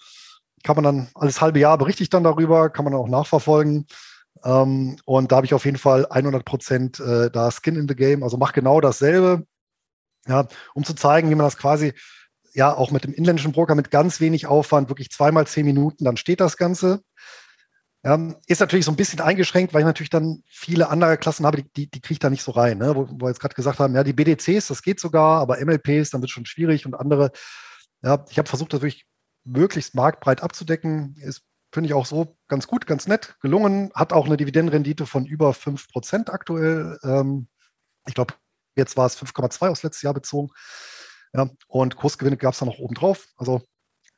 [0.62, 3.88] Kann man dann alles halbe Jahr berichte ich dann darüber, kann man dann auch nachverfolgen.
[4.44, 7.96] Ähm, und da habe ich auf jeden Fall 100 Prozent äh, da Skin in the
[7.96, 8.22] Game.
[8.22, 9.44] Also mach genau dasselbe,
[10.28, 11.94] ja, um zu zeigen, wie man das quasi
[12.54, 16.16] ja auch mit dem inländischen Broker mit ganz wenig Aufwand, wirklich zweimal zehn Minuten, dann
[16.16, 17.02] steht das Ganze.
[18.04, 21.62] Ja, ist natürlich so ein bisschen eingeschränkt, weil ich natürlich dann viele andere Klassen habe,
[21.62, 22.78] die, die, die kriege ich da nicht so rein.
[22.78, 22.96] Ne?
[22.96, 26.10] Wo, wo wir jetzt gerade gesagt haben, ja, die BDCs, das geht sogar, aber MLPs,
[26.10, 27.30] dann wird es schon schwierig und andere.
[28.02, 29.06] Ja, ich habe versucht, das wirklich
[29.44, 31.14] möglichst marktbreit abzudecken.
[31.16, 33.92] Ist, finde ich auch so ganz gut, ganz nett gelungen.
[33.94, 36.98] Hat auch eine Dividendenrendite von über 5% aktuell.
[37.04, 37.48] Ähm,
[38.06, 38.34] ich glaube,
[38.74, 40.50] jetzt war es 5,2 aufs letzte Jahr bezogen.
[41.32, 43.28] Ja, und Kursgewinne gab es dann noch oben drauf.
[43.36, 43.62] Also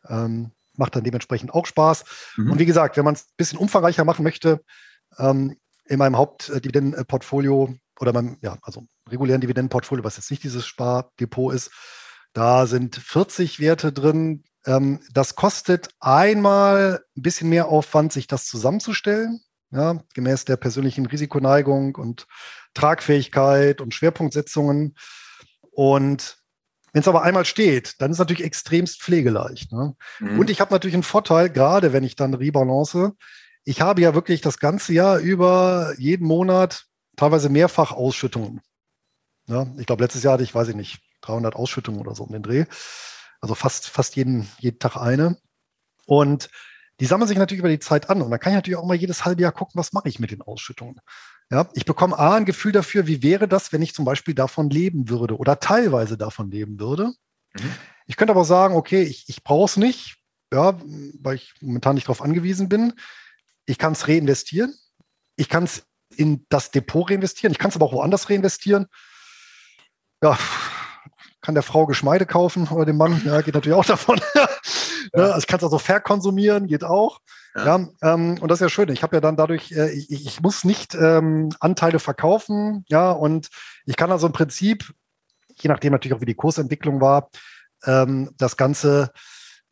[0.08, 2.04] ähm, macht dann dementsprechend auch Spaß.
[2.36, 2.52] Mhm.
[2.52, 4.60] Und wie gesagt, wenn man es ein bisschen umfangreicher machen möchte,
[5.18, 5.56] ähm,
[5.86, 11.70] in meinem Hauptdividendenportfolio oder meinem, ja, also regulären Dividendenportfolio, was jetzt nicht dieses Spardepot ist,
[12.32, 14.44] da sind 40 Werte drin.
[14.66, 21.06] Ähm, das kostet einmal ein bisschen mehr Aufwand, sich das zusammenzustellen, ja, gemäß der persönlichen
[21.06, 22.26] Risikoneigung und
[22.74, 24.96] Tragfähigkeit und Schwerpunktsetzungen.
[25.70, 26.38] Und
[26.94, 29.72] Wenn es aber einmal steht, dann ist es natürlich extremst pflegeleicht.
[29.72, 29.96] Ne?
[30.20, 30.38] Mhm.
[30.38, 33.14] Und ich habe natürlich einen Vorteil, gerade wenn ich dann rebalance.
[33.64, 36.84] Ich habe ja wirklich das ganze Jahr über jeden Monat
[37.16, 38.60] teilweise mehrfach Ausschüttungen.
[39.48, 42.32] Ja, ich glaube, letztes Jahr hatte ich, weiß ich nicht, 300 Ausschüttungen oder so um
[42.32, 42.64] den Dreh.
[43.40, 45.36] Also fast, fast jeden, jeden Tag eine.
[46.06, 46.48] Und
[47.00, 48.22] die sammeln sich natürlich über die Zeit an.
[48.22, 50.30] Und dann kann ich natürlich auch mal jedes halbe Jahr gucken, was mache ich mit
[50.30, 51.00] den Ausschüttungen.
[51.50, 54.70] Ja, ich bekomme A, ein Gefühl dafür, wie wäre das, wenn ich zum Beispiel davon
[54.70, 57.12] leben würde oder teilweise davon leben würde.
[57.54, 57.72] Mhm.
[58.06, 60.16] Ich könnte aber sagen, okay, ich, ich brauche es nicht,
[60.52, 60.78] ja,
[61.20, 62.94] weil ich momentan nicht darauf angewiesen bin.
[63.66, 64.74] Ich kann es reinvestieren.
[65.36, 67.52] Ich kann es in das Depot reinvestieren.
[67.52, 68.86] Ich kann es aber auch woanders reinvestieren.
[70.22, 70.38] Ja,
[71.40, 74.20] kann der Frau Geschmeide kaufen oder dem Mann, ja, geht natürlich auch davon.
[74.34, 74.48] ja.
[75.12, 77.20] Also ich kann es also verkonsumieren, geht auch.
[77.54, 77.64] Ja.
[77.64, 78.90] ja ähm, und das ist ja schön.
[78.90, 83.48] Ich habe ja dann dadurch, äh, ich, ich, muss nicht ähm, Anteile verkaufen, ja, und
[83.86, 84.92] ich kann also im Prinzip,
[85.54, 87.30] je nachdem natürlich auch wie die Kursentwicklung war,
[87.84, 89.12] ähm, das Ganze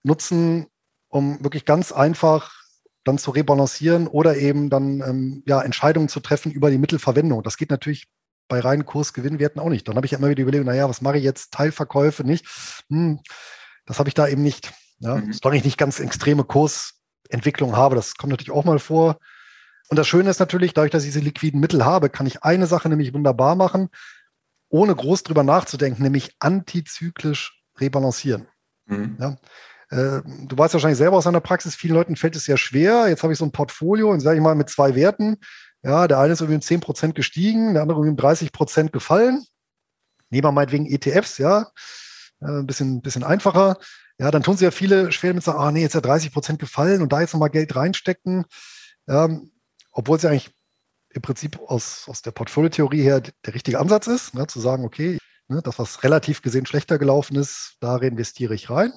[0.02, 0.66] nutzen,
[1.08, 2.52] um wirklich ganz einfach
[3.04, 7.42] dann zu rebalancieren oder eben dann ähm, ja, Entscheidungen zu treffen über die Mittelverwendung.
[7.42, 8.06] Das geht natürlich
[8.48, 9.88] bei reinen Kursgewinnwerten auch nicht.
[9.88, 11.52] Dann habe ich immer wieder überlegt, naja, was mache ich jetzt?
[11.52, 12.46] Teilverkäufe nicht?
[12.88, 13.20] Hm,
[13.86, 14.72] das habe ich da eben nicht.
[14.98, 15.32] Ja, mhm.
[15.32, 16.44] Solange ich nicht ganz extreme
[17.32, 19.18] Kursentwicklung habe, das kommt natürlich auch mal vor.
[19.88, 22.66] Und das Schöne ist natürlich, dadurch, dass ich diese liquiden Mittel habe, kann ich eine
[22.66, 23.88] Sache nämlich wunderbar machen,
[24.68, 28.46] ohne groß drüber nachzudenken, nämlich antizyklisch rebalancieren.
[28.86, 29.16] Mhm.
[29.20, 29.36] Ja,
[29.90, 33.08] äh, du weißt wahrscheinlich selber aus deiner Praxis, vielen Leuten fällt es sehr schwer.
[33.08, 35.38] Jetzt habe ich so ein Portfolio und sage ich mal mit zwei Werten.
[35.82, 38.92] Ja, der eine ist irgendwie um 10 Prozent gestiegen, der andere irgendwie um 30 Prozent
[38.92, 39.44] gefallen.
[40.30, 41.66] Nehmen wir meinetwegen ETFs, ja,
[42.40, 43.78] äh, ein bisschen, bisschen einfacher.
[44.18, 46.58] Ja, dann tun sie ja viele schwer mit sagen, ah nee, jetzt ja 30 Prozent
[46.58, 48.44] gefallen und da jetzt nochmal Geld reinstecken.
[49.08, 49.52] Ähm,
[49.90, 50.50] obwohl es ja eigentlich
[51.10, 55.18] im Prinzip aus, aus der Portfoliotheorie her der richtige Ansatz ist, ne, zu sagen, okay,
[55.60, 58.92] das, was relativ gesehen schlechter gelaufen ist, da reinvestiere ich rein,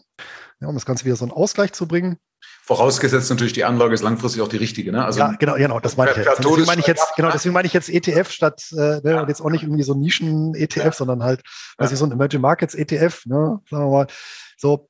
[0.60, 2.18] ja, um das Ganze wieder so einen Ausgleich zu bringen.
[2.64, 4.92] Vorausgesetzt natürlich, die Anlage ist langfristig auch die richtige.
[4.92, 5.04] Ne?
[5.04, 6.40] Also ja, genau, genau, das meine ich jetzt.
[6.40, 9.42] Deswegen meine ich jetzt, genau, deswegen meine ich jetzt ETF statt, äh, ne, und jetzt
[9.42, 10.92] auch nicht irgendwie so Nischen-ETF, ja.
[10.92, 11.42] sondern halt,
[11.78, 14.08] weiß ich, so ein Emerging Markets ETF, ne, sagen wir mal.
[14.58, 14.90] So,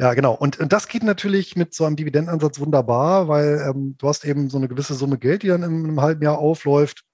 [0.00, 0.34] ja, genau.
[0.34, 4.50] Und, und das geht natürlich mit so einem Dividendenansatz wunderbar, weil ähm, du hast eben
[4.50, 7.04] so eine gewisse Summe Geld, die dann im, im halben Jahr aufläuft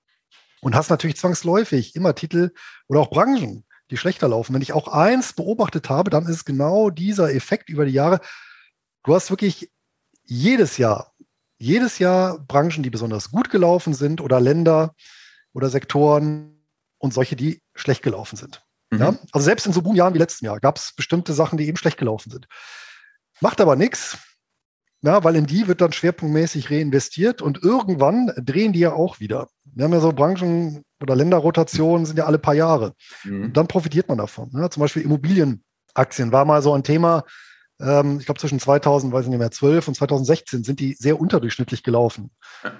[0.61, 2.53] und hast natürlich zwangsläufig immer Titel
[2.89, 4.55] oder auch Branchen, die schlechter laufen.
[4.55, 8.21] Wenn ich auch eins beobachtet habe, dann ist genau dieser Effekt über die Jahre.
[9.05, 9.71] Du hast wirklich
[10.25, 11.13] jedes Jahr,
[11.59, 14.95] jedes Jahr Branchen, die besonders gut gelaufen sind oder Länder
[15.53, 16.65] oder Sektoren
[16.99, 18.63] und solche, die schlecht gelaufen sind.
[18.91, 18.99] Mhm.
[18.99, 19.19] Ja?
[19.33, 21.99] Also selbst in so Boomjahren wie letzten Jahr gab es bestimmte Sachen, die eben schlecht
[21.99, 22.47] gelaufen sind.
[23.41, 24.19] Macht aber nichts,
[25.03, 29.49] ja, weil in die wird dann schwerpunktmäßig reinvestiert und irgendwann drehen die ja auch wieder.
[29.65, 32.95] Wir haben ja so Branchen- oder Länderrotationen, sind ja alle paar Jahre.
[33.25, 33.45] Mhm.
[33.45, 34.51] Und dann profitiert man davon.
[34.53, 34.71] Ja?
[34.71, 37.25] Zum Beispiel Immobilienaktien war mal so ein Thema,
[37.81, 41.19] ähm, ich glaube zwischen 2000, weiß ich nicht mehr, 12 und 2016 sind die sehr
[41.19, 42.31] unterdurchschnittlich gelaufen.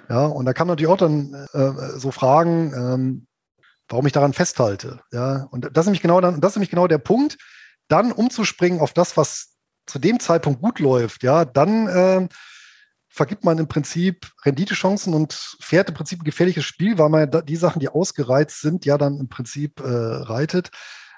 [0.09, 3.27] Ja, und da kann man natürlich auch dann äh, so fragen, ähm,
[3.89, 5.01] warum ich daran festhalte.
[5.11, 7.37] Ja, und das ist nämlich genau dann, das ist nämlich genau der Punkt,
[7.87, 9.50] dann umzuspringen auf das, was
[9.91, 11.23] zu dem Zeitpunkt gut läuft.
[11.23, 12.27] Ja, dann äh,
[13.09, 17.57] vergibt man im Prinzip Renditechancen und fährt im Prinzip ein gefährliches Spiel, weil man die
[17.57, 20.71] Sachen, die ausgereizt sind, ja dann im Prinzip äh, reitet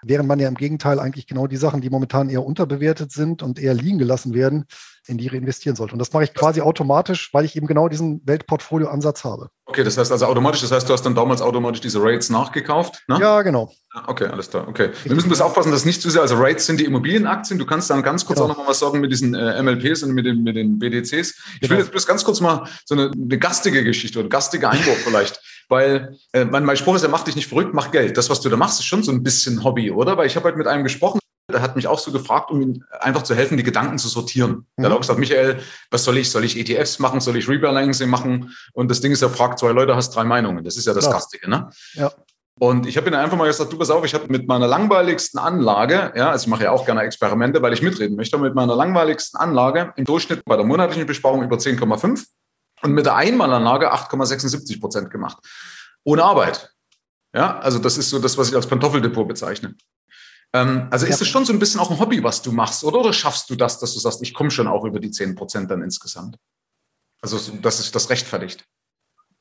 [0.06, 3.60] während man ja im Gegenteil eigentlich genau die Sachen, die momentan eher unterbewertet sind und
[3.60, 4.66] eher liegen gelassen werden,
[5.08, 5.94] in die reinvestieren sollte.
[5.94, 9.50] Und das mache ich quasi automatisch, weil ich eben genau diesen Weltportfolio-Ansatz habe.
[9.66, 13.04] Okay, das heißt also automatisch, das heißt, du hast dann damals automatisch diese Rates nachgekauft?
[13.08, 13.18] Ne?
[13.20, 13.72] Ja, genau.
[14.08, 14.68] Okay, alles klar.
[14.68, 14.92] Okay.
[15.04, 17.60] Wir müssen bloß aufpassen, dass nicht zu sehr, also Rates sind die Immobilienaktien.
[17.60, 18.52] Du kannst dann ganz kurz genau.
[18.52, 21.12] auch noch mal was sagen mit diesen äh, MLPs und mit den, mit den BDCs.
[21.12, 21.72] Ich genau.
[21.72, 25.42] will jetzt bloß ganz kurz mal so eine, eine gastige Geschichte oder gastige Einwurf vielleicht.
[25.70, 28.18] Weil äh, mein, mein Spruch ist, er macht dich nicht verrückt, mach Geld.
[28.18, 30.18] Das, was du da machst, ist schon so ein bisschen Hobby, oder?
[30.18, 31.20] Weil ich habe heute mit einem gesprochen,
[31.52, 34.66] der hat mich auch so gefragt, um ihm einfach zu helfen, die Gedanken zu sortieren.
[34.78, 34.84] Mhm.
[34.84, 35.60] Der hat auch gesagt, Michael,
[35.92, 36.32] was soll ich?
[36.32, 37.20] Soll ich ETFs machen?
[37.22, 38.56] Soll ich Rebalancing machen?
[38.74, 40.64] Und das Ding ist, er fragt zwei Leute, hast drei Meinungen.
[40.64, 41.16] Das ist ja das Klar.
[41.16, 41.70] Gastige, ne?
[41.94, 42.12] Ja.
[42.60, 45.40] Und ich habe ihn einfach mal gesagt, du pass auf, ich habe mit meiner langweiligsten
[45.40, 48.76] Anlage, ja, also ich mache ja auch gerne Experimente, weil ich mitreden möchte, mit meiner
[48.76, 52.26] langweiligsten Anlage im Durchschnitt bei der monatlichen Besparung über 10,5
[52.84, 55.38] und mit der Einmalanlage 8,76 Prozent gemacht.
[56.04, 56.72] Ohne Arbeit.
[57.34, 59.76] Ja, also das ist so das, was ich als Pantoffeldepot bezeichne.
[60.54, 63.00] Ähm, also ist es schon so ein bisschen auch ein Hobby, was du machst, oder?
[63.00, 65.72] Oder schaffst du das, dass du sagst, ich komme schon auch über die 10 Prozent
[65.72, 66.38] dann insgesamt?
[67.22, 68.66] Also, dass sich das rechtfertigt.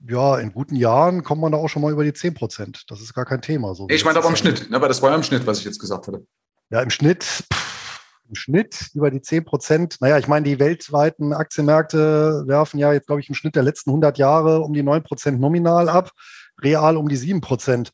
[0.09, 2.85] Ja, in guten Jahren kommt man da auch schon mal über die 10 Prozent.
[2.89, 3.75] Das ist gar kein Thema.
[3.75, 5.65] So ich meine aber im Schnitt, ne, weil das war ja im Schnitt, was ich
[5.65, 6.27] jetzt gesagt hatte.
[6.71, 7.72] Ja, im Schnitt, pff,
[8.29, 9.97] im Schnitt über die 10 Prozent.
[10.01, 13.91] Naja, ich meine, die weltweiten Aktienmärkte werfen ja jetzt, glaube ich, im Schnitt der letzten
[13.91, 16.13] 100 Jahre um die 9 Prozent nominal ab,
[16.63, 17.93] real um die 7 Prozent.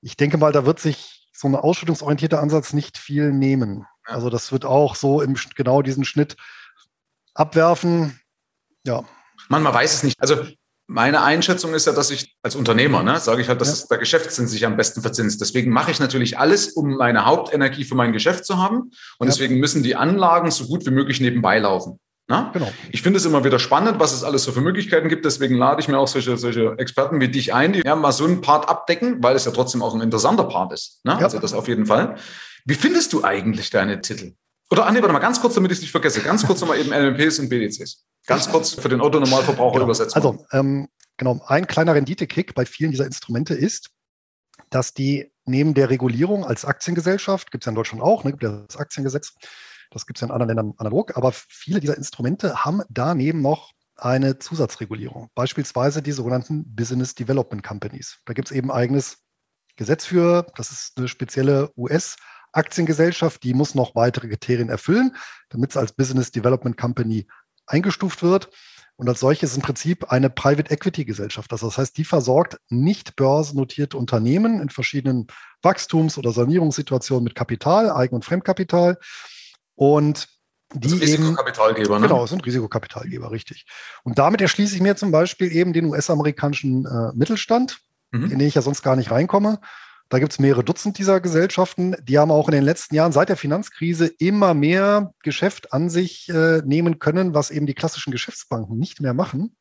[0.00, 3.86] Ich denke mal, da wird sich so ein ausschüttungsorientierter Ansatz nicht viel nehmen.
[4.04, 6.36] Also das wird auch so im genau diesen Schnitt
[7.34, 8.20] abwerfen.
[8.84, 9.04] Ja.
[9.48, 10.20] Man, man weiß es nicht.
[10.20, 10.44] Also
[10.92, 13.86] meine Einschätzung ist ja, dass ich als Unternehmer, ne, sage ich halt, dass ja.
[13.90, 15.40] der Geschäftssinn sich am besten verzinst.
[15.40, 18.90] Deswegen mache ich natürlich alles, um meine Hauptenergie für mein Geschäft zu haben.
[19.18, 19.26] Und ja.
[19.26, 21.98] deswegen müssen die Anlagen so gut wie möglich nebenbei laufen.
[22.28, 22.50] Ne?
[22.52, 22.70] Genau.
[22.90, 25.24] Ich finde es immer wieder spannend, was es alles so für Möglichkeiten gibt.
[25.24, 28.24] Deswegen lade ich mir auch solche, solche Experten wie dich ein, die ja mal so
[28.24, 31.00] einen Part abdecken, weil es ja trotzdem auch ein interessanter Part ist.
[31.04, 31.12] Ne?
[31.12, 31.18] Ja.
[31.18, 32.16] Also das auf jeden Fall.
[32.64, 34.34] Wie findest du eigentlich deine Titel?
[34.72, 36.22] Oder, Anne, warte mal ganz kurz, damit ich es nicht vergesse.
[36.22, 38.06] Ganz kurz nochmal eben LMPs und BDCs.
[38.26, 39.84] Ganz kurz für den Autonormalverbraucher genau.
[39.84, 40.14] übersetzen.
[40.14, 43.90] Also, ähm, genau, ein kleiner Renditekick bei vielen dieser Instrumente ist,
[44.70, 48.44] dass die neben der Regulierung als Aktiengesellschaft, gibt es ja in Deutschland auch, ne, gibt
[48.44, 49.34] ja das Aktiengesetz,
[49.90, 53.72] das gibt es ja in anderen Ländern analog, aber viele dieser Instrumente haben daneben noch
[53.96, 58.20] eine Zusatzregulierung, beispielsweise die sogenannten Business Development Companies.
[58.24, 59.18] Da gibt es eben eigenes
[59.76, 61.70] Gesetz für, das ist eine spezielle
[62.52, 65.16] US-Aktiengesellschaft, die muss noch weitere Kriterien erfüllen,
[65.48, 67.26] damit es als Business Development Company
[67.66, 68.50] eingestuft wird.
[68.96, 71.50] Und als solches im Prinzip eine Private Equity Gesellschaft.
[71.50, 75.26] Das heißt, die versorgt nicht börsennotierte Unternehmen in verschiedenen
[75.62, 78.98] Wachstums- oder Sanierungssituationen mit Kapital, Eigen- und Fremdkapital
[79.74, 80.28] und
[80.74, 82.06] die also Risikokapitalgeber, ne?
[82.06, 83.66] Genau, sind Risikokapitalgeber, richtig.
[84.04, 87.78] Und damit erschließe ich mir zum Beispiel eben den US-amerikanischen äh, Mittelstand,
[88.10, 88.24] mhm.
[88.24, 89.58] in den ich ja sonst gar nicht reinkomme.
[90.12, 91.96] Da gibt es mehrere Dutzend dieser Gesellschaften.
[92.02, 96.28] Die haben auch in den letzten Jahren seit der Finanzkrise immer mehr Geschäft an sich
[96.28, 99.56] äh, nehmen können, was eben die klassischen Geschäftsbanken nicht mehr machen.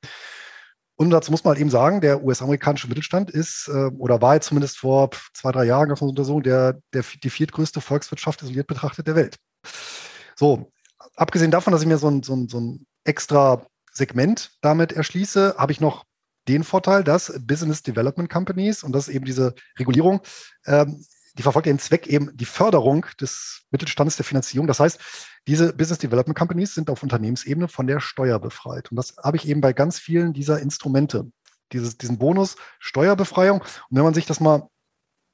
[0.97, 4.77] Und dazu muss man halt eben sagen, der US-amerikanische Mittelstand ist äh, oder war zumindest
[4.77, 9.37] vor zwei, drei Jahren auf Untersuchung der, der, die viertgrößte Volkswirtschaft isoliert betrachtet der Welt.
[10.35, 10.69] So,
[11.15, 15.55] abgesehen davon, dass ich mir so ein, so ein, so ein extra Segment damit erschließe,
[15.57, 16.03] habe ich noch
[16.47, 20.21] den Vorteil, dass Business Development Companies und das eben diese Regulierung,
[20.65, 21.03] ähm,
[21.37, 24.67] die verfolgt den Zweck eben die Förderung des Mittelstandes der Finanzierung.
[24.67, 24.99] Das heißt,
[25.47, 28.91] diese Business Development Companies sind auf Unternehmensebene von der Steuer befreit.
[28.91, 31.31] Und das habe ich eben bei ganz vielen dieser Instrumente.
[31.71, 33.61] Dieses, diesen Bonus Steuerbefreiung.
[33.61, 34.67] Und wenn man sich das mal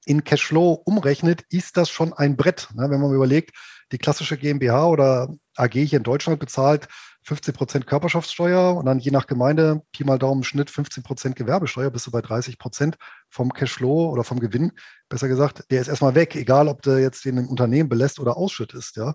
[0.06, 2.70] in Cashflow umrechnet, ist das schon ein Brett.
[2.76, 2.90] Ne?
[2.90, 3.56] Wenn man überlegt,
[3.92, 6.88] die klassische GmbH oder AG hier in Deutschland bezahlt
[7.28, 11.92] 15 Prozent Körperschaftssteuer und dann je nach Gemeinde, Pi mal Daumen Schnitt 15 Prozent Gewerbesteuer,
[11.92, 12.96] bist du bei 30 Prozent
[13.30, 14.72] vom Cashflow oder vom Gewinn.
[15.10, 18.38] Besser gesagt, der ist erstmal weg, egal ob du jetzt den im Unternehmen belässt oder
[18.38, 18.96] ausschüttest.
[18.96, 19.14] Ja?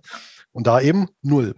[0.53, 1.55] Und da eben null.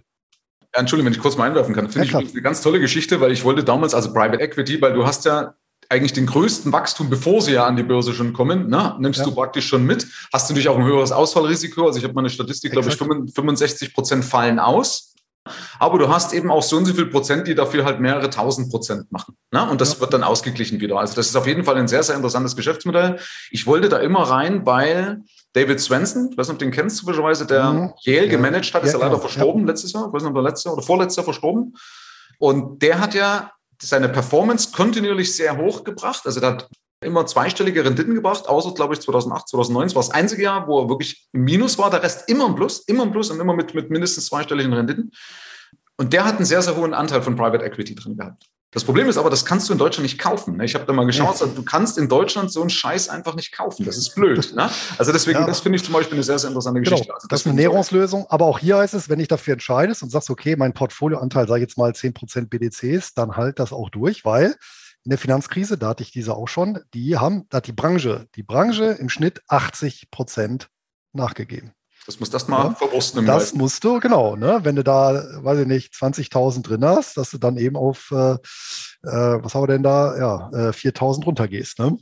[0.73, 1.89] Ja, Entschuldigung, wenn ich kurz mal einwerfen kann.
[1.89, 4.93] Finde ja, ich eine ganz tolle Geschichte, weil ich wollte damals, also Private Equity, weil
[4.93, 5.55] du hast ja
[5.89, 8.95] eigentlich den größten Wachstum, bevor sie ja an die Börse schon kommen, ne?
[8.99, 9.25] nimmst ja.
[9.25, 10.07] du praktisch schon mit.
[10.31, 11.85] Hast du natürlich auch ein höheres Ausfallrisiko.
[11.85, 15.14] Also ich habe meine Statistik, glaube ich, 65 Prozent fallen aus.
[15.79, 18.71] Aber du hast eben auch so und so viel Prozent, die dafür halt mehrere tausend
[18.71, 19.37] Prozent machen.
[19.51, 19.69] Ne?
[19.69, 20.01] Und das ja.
[20.01, 20.97] wird dann ausgeglichen wieder.
[20.99, 23.19] Also das ist auf jeden Fall ein sehr, sehr interessantes Geschäftsmodell.
[23.51, 25.21] Ich wollte da immer rein, weil
[25.53, 27.93] David Swenson, ich weiß nicht, ob du den kennst zufälligerweise, der mhm.
[28.01, 30.69] Yale gemanagt hat, ist ja, leider verstorben letztes Jahr, ich weiß nicht, ob der letzte
[30.69, 31.75] oder vorletzte Jahr verstorben.
[32.39, 36.21] Und der hat ja seine Performance kontinuierlich sehr hoch gebracht.
[36.25, 36.69] Also der hat
[37.05, 39.87] immer zweistellige Renditen gebracht, außer, glaube ich, 2008, 2009.
[39.87, 41.89] Das war das einzige Jahr, wo er wirklich im Minus war.
[41.89, 45.11] Der Rest immer im Plus, immer im Plus und immer mit, mit mindestens zweistelligen Renditen.
[45.97, 48.43] Und der hat einen sehr, sehr hohen Anteil von Private Equity drin gehabt.
[48.75, 50.57] Das Problem ist aber, das kannst du in Deutschland nicht kaufen.
[50.57, 50.65] Ne?
[50.65, 53.85] Ich habe da mal geschaut, du kannst in Deutschland so einen Scheiß einfach nicht kaufen.
[53.85, 54.53] Das ist blöd.
[54.53, 54.69] Ne?
[54.97, 55.45] Also deswegen, ja.
[55.45, 56.91] das finde ich zum Beispiel eine sehr, sehr interessante genau.
[56.97, 57.13] Geschichte.
[57.13, 58.25] Also das, das ist eine Näherungslösung.
[58.27, 61.59] Aber auch hier heißt es, wenn ich dafür entscheidest und sagst, okay, mein Portfolioanteil sei
[61.59, 64.57] jetzt mal 10% BDCs, dann halt das auch durch, weil
[65.05, 68.27] in der Finanzkrise, da hatte ich diese auch schon, die haben, da hat die Branche,
[68.35, 70.65] die Branche im Schnitt 80%
[71.13, 71.71] nachgegeben.
[72.07, 73.25] Das muss das mal ja, verwursten.
[73.25, 73.57] Das Leiten.
[73.59, 74.35] musst du, genau.
[74.35, 74.59] Ne?
[74.63, 78.33] Wenn du da, weiß ich nicht, 20.000 drin hast, dass du dann eben auf, äh,
[78.33, 78.37] äh,
[79.03, 81.79] was haben wir denn da, ja, äh, 4.000 runtergehst.
[81.79, 81.97] Ne?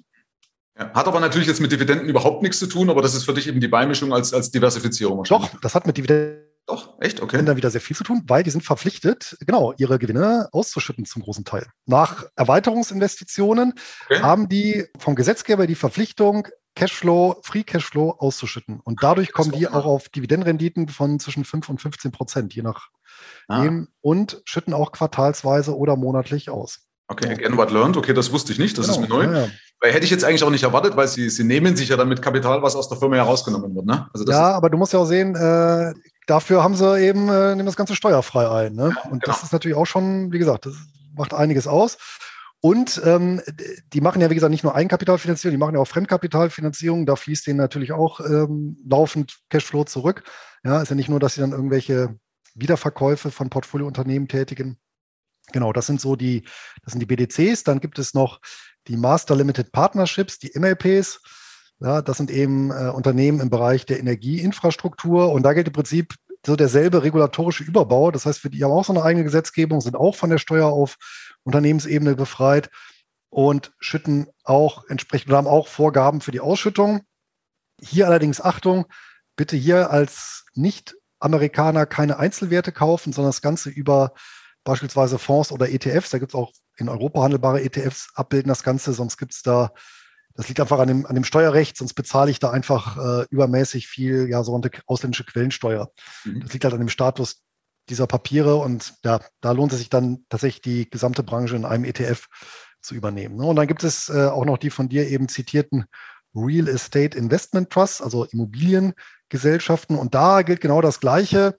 [0.76, 3.48] Hat aber natürlich jetzt mit Dividenden überhaupt nichts zu tun, aber das ist für dich
[3.48, 5.52] eben die Beimischung als, als Diversifizierung wahrscheinlich.
[5.52, 7.22] Doch, das hat mit Dividenden doch, echt?
[7.22, 7.44] Okay.
[7.44, 11.22] Dann wieder sehr viel zu tun, weil die sind verpflichtet, genau, ihre Gewinne auszuschütten zum
[11.22, 11.68] großen Teil.
[11.86, 13.74] Nach Erweiterungsinvestitionen
[14.06, 14.22] okay.
[14.22, 18.80] haben die vom Gesetzgeber die Verpflichtung, Cashflow, Free Cashflow auszuschütten.
[18.80, 22.88] Und dadurch kommen die auch auf Dividendenrenditen von zwischen 5 und 15 Prozent, je nach
[23.50, 23.70] ah.
[24.02, 26.88] und schütten auch quartalsweise oder monatlich aus.
[27.10, 27.98] Okay, again what learned.
[27.98, 28.96] Okay, das wusste ich nicht, das genau.
[28.96, 29.24] ist mir neu.
[29.26, 29.48] Ja, ja.
[29.82, 32.08] Weil hätte ich jetzt eigentlich auch nicht erwartet, weil sie, sie nehmen sich ja dann
[32.08, 33.86] mit Kapital, was aus der Firma herausgenommen wird.
[33.86, 34.08] Ne?
[34.14, 35.94] Also ja, aber du musst ja auch sehen, äh,
[36.28, 38.76] dafür haben sie eben, äh, nehmen das Ganze steuerfrei ein.
[38.76, 38.96] Ne?
[39.10, 39.26] Und genau.
[39.26, 40.76] das ist natürlich auch schon, wie gesagt, das
[41.16, 41.98] macht einiges aus.
[42.66, 43.42] Und ähm,
[43.92, 47.06] die machen ja, wie gesagt, nicht nur Eigenkapitalfinanzierung, die machen ja auch Fremdkapitalfinanzierung.
[47.06, 50.24] Da fließt denen natürlich auch ähm, laufend Cashflow zurück.
[50.64, 52.18] Ja, ist ja nicht nur, dass sie dann irgendwelche
[52.56, 54.78] Wiederverkäufe von Portfoliounternehmen tätigen.
[55.52, 56.44] Genau, das sind so die,
[56.84, 57.66] das sind die BDCs.
[57.66, 58.40] Dann gibt es noch
[58.88, 61.22] die Master Limited Partnerships, die MLPs.
[61.84, 65.32] Ja, das sind eben äh, Unternehmen im Bereich der Energieinfrastruktur.
[65.34, 66.16] Und da gilt im Prinzip
[66.46, 68.10] so derselbe regulatorische Überbau.
[68.12, 70.98] Das heißt, die haben auch so eine eigene Gesetzgebung, sind auch von der Steuer auf
[71.44, 72.70] Unternehmensebene befreit
[73.30, 77.02] und schütten auch entsprechend haben auch Vorgaben für die Ausschüttung.
[77.82, 78.86] Hier allerdings Achtung,
[79.36, 84.14] bitte hier als Nicht-Amerikaner keine Einzelwerte kaufen, sondern das Ganze über
[84.64, 86.12] beispielsweise Fonds oder ETFs.
[86.12, 89.74] Da gibt es auch in Europa handelbare ETFs, abbilden das Ganze, sonst gibt es da,
[90.36, 93.88] das liegt einfach an dem, an dem Steuerrecht, sonst bezahle ich da einfach äh, übermäßig
[93.88, 95.92] viel, ja, sogenannte ausländische Quellensteuer.
[96.26, 96.42] Mhm.
[96.42, 97.44] Das liegt halt an dem Status
[97.90, 101.84] dieser Papiere und ja, da lohnt es sich dann tatsächlich die gesamte Branche in einem
[101.84, 102.28] ETF
[102.82, 103.36] zu übernehmen.
[103.36, 103.46] Ne?
[103.46, 105.86] Und dann gibt es äh, auch noch die von dir eben zitierten
[106.36, 109.98] Real Estate Investment Trusts, also Immobiliengesellschaften.
[109.98, 111.56] Und da gilt genau das Gleiche.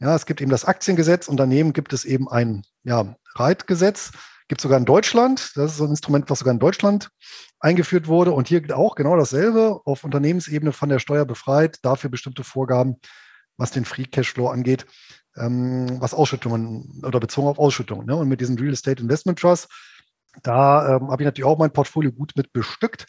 [0.00, 4.12] Ja, es gibt eben das Aktiengesetz und daneben gibt es eben ein ja, Reitgesetz.
[4.48, 5.52] Gibt es sogar in Deutschland.
[5.56, 7.10] Das ist so ein Instrument, was sogar in Deutschland
[7.60, 8.32] eingeführt wurde.
[8.32, 12.96] Und hier auch genau dasselbe, auf Unternehmensebene von der Steuer befreit, dafür bestimmte Vorgaben,
[13.56, 14.86] was den Free Cashflow angeht,
[15.36, 18.06] ähm, was Ausschüttungen oder bezogen auf Ausschüttungen.
[18.06, 18.16] Ne?
[18.16, 19.68] Und mit diesem Real Estate Investment Trust,
[20.42, 23.06] da ähm, habe ich natürlich auch mein Portfolio gut mit bestückt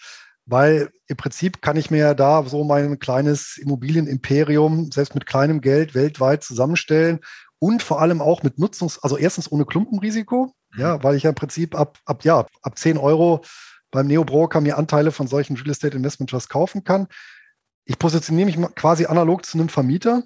[0.50, 5.94] weil im Prinzip kann ich mir da so mein kleines Immobilienimperium selbst mit kleinem Geld
[5.94, 7.20] weltweit zusammenstellen
[7.60, 10.82] und vor allem auch mit Nutzungs-, also erstens ohne Klumpenrisiko, mhm.
[10.82, 13.42] ja, weil ich ja im Prinzip ab, ab, ja, ab 10 Euro
[13.92, 17.08] beim Neobroker mir Anteile von solchen Real Estate Investment Trusts kaufen kann.
[17.86, 20.24] Ich positioniere mich quasi analog zu einem Vermieter.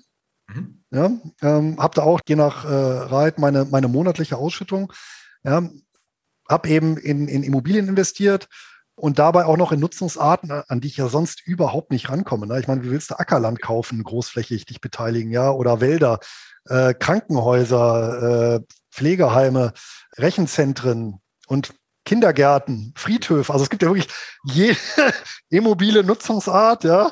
[0.47, 0.83] Mhm.
[0.91, 4.91] Ja, ähm, habe da auch je nach äh, Reit meine, meine monatliche Ausschüttung.
[5.43, 5.69] Ja,
[6.49, 8.49] habe eben in, in Immobilien investiert,
[8.95, 12.47] und dabei auch noch in Nutzungsarten, an die ich ja sonst überhaupt nicht rankomme.
[12.47, 12.59] Ne?
[12.59, 16.19] Ich meine, wie willst du Ackerland kaufen, großflächig dich beteiligen, ja, oder Wälder,
[16.65, 18.59] äh, Krankenhäuser, äh,
[18.91, 19.73] Pflegeheime,
[20.17, 21.73] Rechenzentren und
[22.05, 23.51] Kindergärten, Friedhöfe.
[23.51, 24.07] Also es gibt ja wirklich
[24.43, 24.77] jede
[25.49, 27.11] immobile Nutzungsart, ja.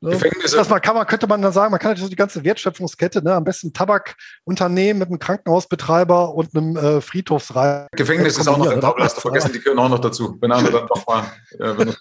[0.00, 0.10] Ne?
[0.10, 0.56] Gefängnisse.
[0.56, 3.34] Das man kann man, könnte man dann sagen, man kann natürlich die ganze Wertschöpfungskette, ne,
[3.34, 7.88] am besten Tabakunternehmen mit einem Krankenhausbetreiber und einem äh, Friedhofsreiter.
[7.92, 10.36] Gefängnis ist auch noch rentabel, hast du vergessen, die gehören auch noch dazu.
[10.40, 11.24] Wenn einer dann doch mal.
[11.58, 11.94] Dann.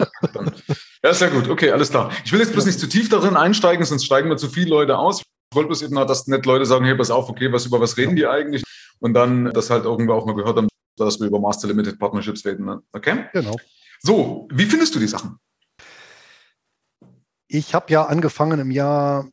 [1.04, 1.50] ja, sehr gut.
[1.50, 2.12] Okay, alles klar.
[2.26, 4.98] Ich will jetzt bloß nicht zu tief darin einsteigen, sonst steigen wir zu viele Leute
[4.98, 5.22] aus.
[5.22, 7.80] Ich wollte bloß eben noch, dass nicht Leute sagen, hey, pass auf, okay, was über
[7.80, 8.64] was reden die eigentlich?
[9.00, 12.46] Und dann das halt irgendwo auch mal gehört haben, dass wir über Master Limited Partnerships
[12.46, 12.66] reden.
[12.66, 12.82] Ne?
[12.94, 13.26] Okay?
[13.34, 13.56] Genau.
[14.00, 15.40] So, wie findest du die Sachen?
[17.48, 19.30] Ich habe ja angefangen im Jahr,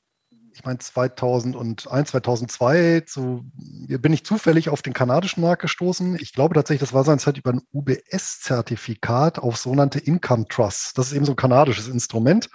[0.55, 6.16] ich meine 2001, 2002, zu, bin ich zufällig auf den kanadischen Markt gestoßen.
[6.20, 10.92] Ich glaube tatsächlich, das war seinerzeit über ein UBS-Zertifikat auf sogenannte Income Trusts.
[10.92, 12.51] Das ist eben so ein kanadisches Instrument,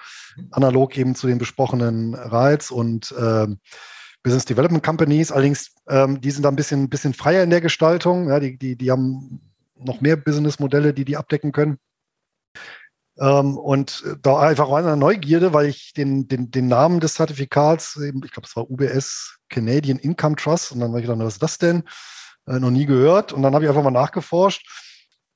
[0.52, 3.48] analog eben zu den besprochenen REITs und äh,
[4.24, 5.32] Business Development Companies.
[5.32, 8.30] Allerdings, ähm, die sind da ein bisschen, bisschen freier in der Gestaltung.
[8.30, 9.42] Ja, die, die, die haben
[9.76, 11.78] noch mehr Businessmodelle, die die abdecken können.
[13.20, 18.32] Ähm, und da einfach eine Neugierde, weil ich den, den, den Namen des Zertifikats, ich
[18.32, 21.58] glaube, es war UBS Canadian Income Trust, und dann war ich dann, was ist das
[21.58, 21.84] denn?
[22.48, 23.34] Äh, noch nie gehört.
[23.34, 24.68] Und dann habe ich einfach mal nachgeforscht.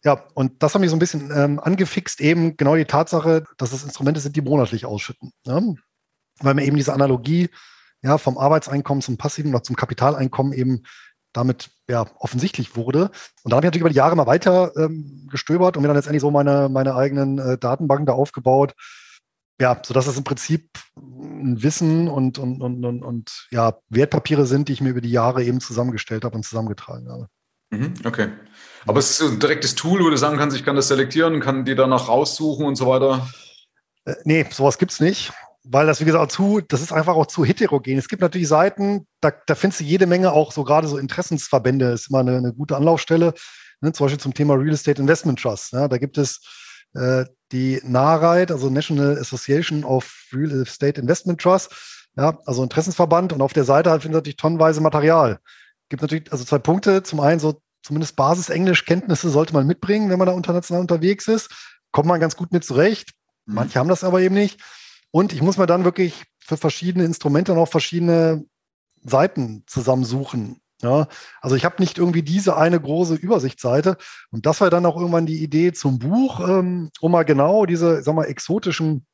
[0.04, 3.72] Ja, und das hat mich so ein bisschen ähm, angefixt, eben genau die Tatsache, dass
[3.72, 5.32] es Instrumente sind, die monatlich ausschütten.
[5.46, 5.62] Ja?
[6.40, 7.50] Weil mir eben diese Analogie
[8.04, 10.84] ja, vom Arbeitseinkommen zum passiven oder zum Kapitaleinkommen eben
[11.34, 13.12] damit ja offensichtlich wurde.
[13.44, 15.96] Und da habe ich natürlich über die Jahre mal weiter ähm, gestöbert und mir dann
[15.96, 18.74] letztendlich so meine, meine eigenen äh, Datenbanken da aufgebaut.
[19.60, 24.68] Ja, sodass es im Prinzip ein Wissen und, und, und, und, und ja, Wertpapiere sind,
[24.68, 27.28] die ich mir über die Jahre eben zusammengestellt habe und zusammengetragen habe.
[27.70, 28.30] Mhm, okay.
[28.88, 31.64] Aber es ist ein direktes Tool, wo du sagen kannst, ich kann das selektieren, kann
[31.64, 33.30] die danach raussuchen und so weiter?
[34.06, 35.32] Äh, nee, sowas gibt es nicht
[35.64, 37.98] weil das, wie gesagt, zu, das ist einfach auch zu heterogen.
[37.98, 41.92] Es gibt natürlich Seiten, da, da findest du jede Menge auch so gerade so Interessensverbände,
[41.92, 43.34] ist immer eine, eine gute Anlaufstelle,
[43.82, 45.74] ne, zum Beispiel zum Thema Real Estate Investment Trust.
[45.74, 46.42] Ja, da gibt es
[46.96, 51.72] äh, die NAREIT, also National Association of Real Estate Investment Trust,
[52.18, 55.40] ja, also Interessensverband und auf der Seite halt findet natürlich tonnenweise Material.
[55.90, 57.04] Gibt natürlich also zwei Punkte.
[57.04, 61.50] Zum einen so zumindest Basis-Englisch-Kenntnisse sollte man mitbringen, wenn man da international unterwegs ist.
[61.92, 63.12] Kommt man ganz gut mit zurecht.
[63.46, 63.56] Mhm.
[63.56, 64.60] Manche haben das aber eben nicht.
[65.12, 68.46] Und ich muss mir dann wirklich für verschiedene Instrumente noch verschiedene
[69.04, 70.62] Seiten zusammensuchen.
[70.82, 71.08] Ja,
[71.42, 73.98] also ich habe nicht irgendwie diese eine große Übersichtsseite.
[74.32, 78.02] Und das war dann auch irgendwann die Idee zum Buch, ähm, um mal genau diese,
[78.02, 79.06] sag mal, exotischen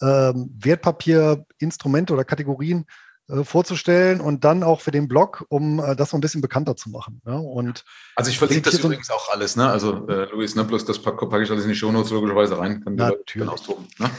[0.00, 2.86] ähm, Wertpapierinstrumente oder Kategorien
[3.44, 6.90] vorzustellen und dann auch für den Blog, um äh, das so ein bisschen bekannter zu
[6.90, 7.20] machen.
[7.26, 7.34] Ja?
[7.34, 7.84] Und
[8.16, 9.68] also ich verlinke das übrigens auch alles, ne?
[9.68, 10.64] Also äh, Luis, ne?
[10.64, 13.86] bloß das packe pack ich alles in die Shownotes logischerweise rein, kann die dann austoben.
[13.98, 14.10] Ne?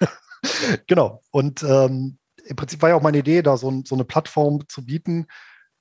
[0.86, 1.22] genau.
[1.30, 4.84] Und ähm, im Prinzip war ja auch meine Idee, da so, so, eine Plattform zu
[4.84, 5.26] bieten,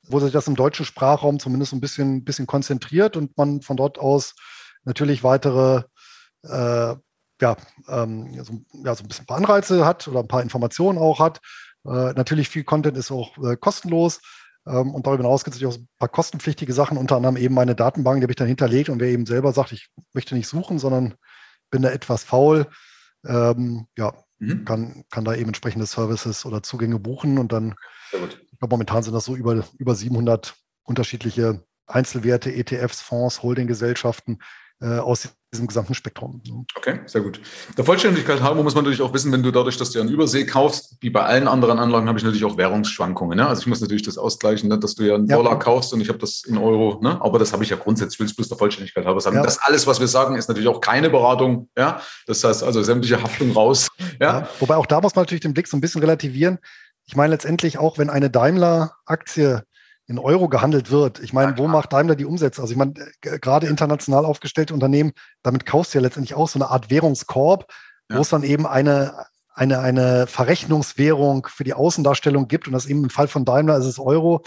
[0.08, 4.00] wo sich das im deutschen Sprachraum zumindest ein bisschen, bisschen konzentriert und man von dort
[4.00, 4.36] aus
[4.86, 5.84] natürlich weitere
[6.44, 6.96] äh,
[7.42, 7.58] ja,
[7.90, 8.54] ähm, so,
[8.84, 11.42] ja, so ein bisschen ein paar Anreize hat oder ein paar Informationen auch hat.
[11.86, 14.22] Äh, natürlich viel Content ist auch äh, kostenlos.
[14.66, 17.76] Ähm, und darüber hinaus gibt es auch ein paar kostenpflichtige Sachen, unter anderem eben meine
[17.76, 18.90] Datenbank, die habe ich dann hinterlegt.
[18.90, 21.16] Und wer eben selber sagt, ich möchte nicht suchen, sondern
[21.70, 22.68] bin da etwas faul,
[23.26, 24.66] ähm, ja, mhm.
[24.66, 27.38] kann, kann da eben entsprechende Services oder Zugänge buchen.
[27.38, 27.76] Und dann,
[28.12, 34.40] ich glaube, momentan sind das so über, über 700 unterschiedliche Einzelwerte, ETFs, Fonds, Holdinggesellschaften
[34.84, 36.42] äh, aus diesem gesamten Spektrum.
[36.76, 37.40] Okay, sehr gut.
[37.78, 40.46] Der Vollständigkeit halber muss man natürlich auch wissen, wenn du dadurch, dass du an Übersee
[40.46, 43.38] kaufst, wie bei allen anderen Anlagen, habe ich natürlich auch Währungsschwankungen.
[43.38, 43.48] Ne?
[43.48, 44.78] Also ich muss natürlich das ausgleichen, ne?
[44.78, 45.38] dass du ja einen ja.
[45.38, 47.00] Dollar kaufst und ich habe das in Euro.
[47.02, 47.18] Ne?
[47.22, 49.38] Aber das habe ich ja grundsätzlich, will es bloß der Vollständigkeit halber sagen.
[49.38, 49.44] Ja.
[49.44, 51.70] Das alles, was wir sagen, ist natürlich auch keine Beratung.
[51.78, 53.88] Ja, Das heißt also sämtliche Haftung raus.
[54.20, 54.40] Ja?
[54.40, 54.50] ja.
[54.60, 56.60] Wobei auch da muss man natürlich den Blick so ein bisschen relativieren.
[57.06, 59.64] Ich meine letztendlich auch, wenn eine Daimler-Aktie
[60.08, 61.20] in Euro gehandelt wird.
[61.20, 62.62] Ich meine, wo macht Daimler die Umsätze?
[62.62, 66.70] Also ich meine, gerade international aufgestellte Unternehmen, damit kaufst du ja letztendlich auch so eine
[66.70, 67.72] Art Währungskorb,
[68.10, 68.18] ja.
[68.18, 72.68] wo es dann eben eine, eine, eine Verrechnungswährung für die Außendarstellung gibt.
[72.68, 74.44] Und das eben im Fall von Daimler ist es Euro.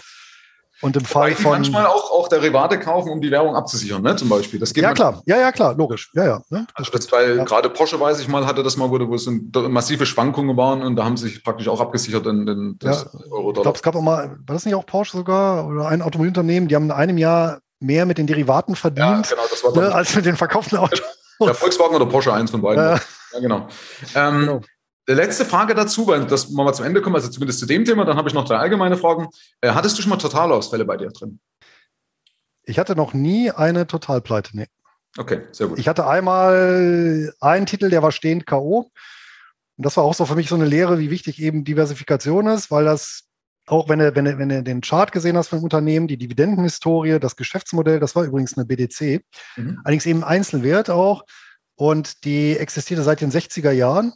[0.81, 1.53] Und im Fall von.
[1.53, 4.15] manchmal auch, auch Derivate kaufen, um die Währung abzusichern, ne?
[4.15, 4.59] Zum Beispiel.
[4.59, 5.21] Das geht ja, klar.
[5.25, 5.75] Ja, ja, klar.
[5.75, 6.11] Logisch.
[6.13, 6.41] Ja, ja.
[6.49, 6.67] Ne?
[6.75, 7.43] Also das, weil ja.
[7.43, 9.27] gerade Porsche, weiß ich mal, hatte das mal, wo, es
[9.69, 13.19] massive Schwankungen waren und da haben sie sich praktisch auch abgesichert in, das ja.
[13.31, 13.57] Euro-Dollar.
[13.57, 16.69] Ich glaube, es gab auch mal, war das nicht auch Porsche sogar oder ein Automobilunternehmen,
[16.69, 19.35] die haben in einem Jahr mehr mit den Derivaten verdient, ja,
[19.71, 21.01] genau, ne, als mit den verkauften Autos.
[21.39, 22.83] Ja, Volkswagen oder Porsche, eins von beiden.
[22.83, 22.99] Ja,
[23.33, 23.67] ja genau.
[24.15, 24.61] Ähm, genau.
[25.09, 28.17] Letzte Frage dazu, weil das mal zum Ende kommen, also zumindest zu dem Thema, dann
[28.17, 29.29] habe ich noch drei allgemeine Fragen.
[29.61, 31.39] Äh, hattest du schon mal Totalausfälle bei dir drin?
[32.63, 34.67] Ich hatte noch nie eine Totalpleite, nee.
[35.17, 35.79] Okay, sehr gut.
[35.79, 38.91] Ich hatte einmal einen Titel, der war stehend K.O.
[39.77, 42.69] Und das war auch so für mich so eine Lehre, wie wichtig eben Diversifikation ist,
[42.69, 43.23] weil das
[43.67, 47.19] auch wenn du, wenn du, wenn du den Chart gesehen hast von Unternehmen, die Dividendenhistorie,
[47.19, 49.23] das Geschäftsmodell, das war übrigens eine BDC,
[49.57, 49.79] mhm.
[49.83, 51.23] allerdings eben Einzelwert auch.
[51.75, 54.13] Und die existierte seit den 60er Jahren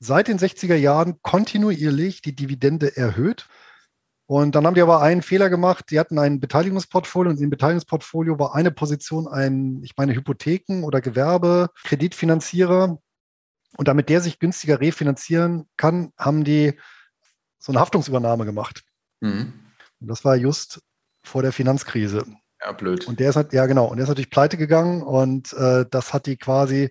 [0.00, 3.46] seit den 60er Jahren kontinuierlich die Dividende erhöht.
[4.26, 5.86] Und dann haben die aber einen Fehler gemacht.
[5.90, 11.00] Die hatten ein Beteiligungsportfolio und im Beteiligungsportfolio war eine Position ein, ich meine, Hypotheken- oder
[11.00, 12.98] Gewerbe-Kreditfinanzierer.
[13.76, 16.78] Und damit der sich günstiger refinanzieren kann, haben die
[17.58, 18.82] so eine Haftungsübernahme gemacht.
[19.20, 19.52] Mhm.
[20.00, 20.80] Und das war just
[21.22, 22.24] vor der Finanzkrise.
[22.62, 23.06] Ja, blöd.
[23.06, 26.12] Und der ist halt, ja genau, und der ist natürlich pleite gegangen und äh, das
[26.12, 26.90] hat die quasi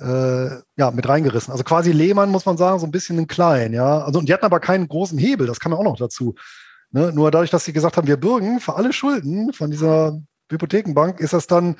[0.00, 1.52] äh, ja, mit reingerissen.
[1.52, 4.00] Also quasi Lehmann, muss man sagen, so ein bisschen ein klein, ja.
[4.04, 6.34] Also, und die hatten aber keinen großen Hebel, das kam ja auch noch dazu.
[6.90, 7.12] Ne?
[7.12, 10.20] Nur dadurch, dass sie gesagt haben, wir bürgen für alle Schulden von dieser
[10.50, 11.76] Hypothekenbank, ist das dann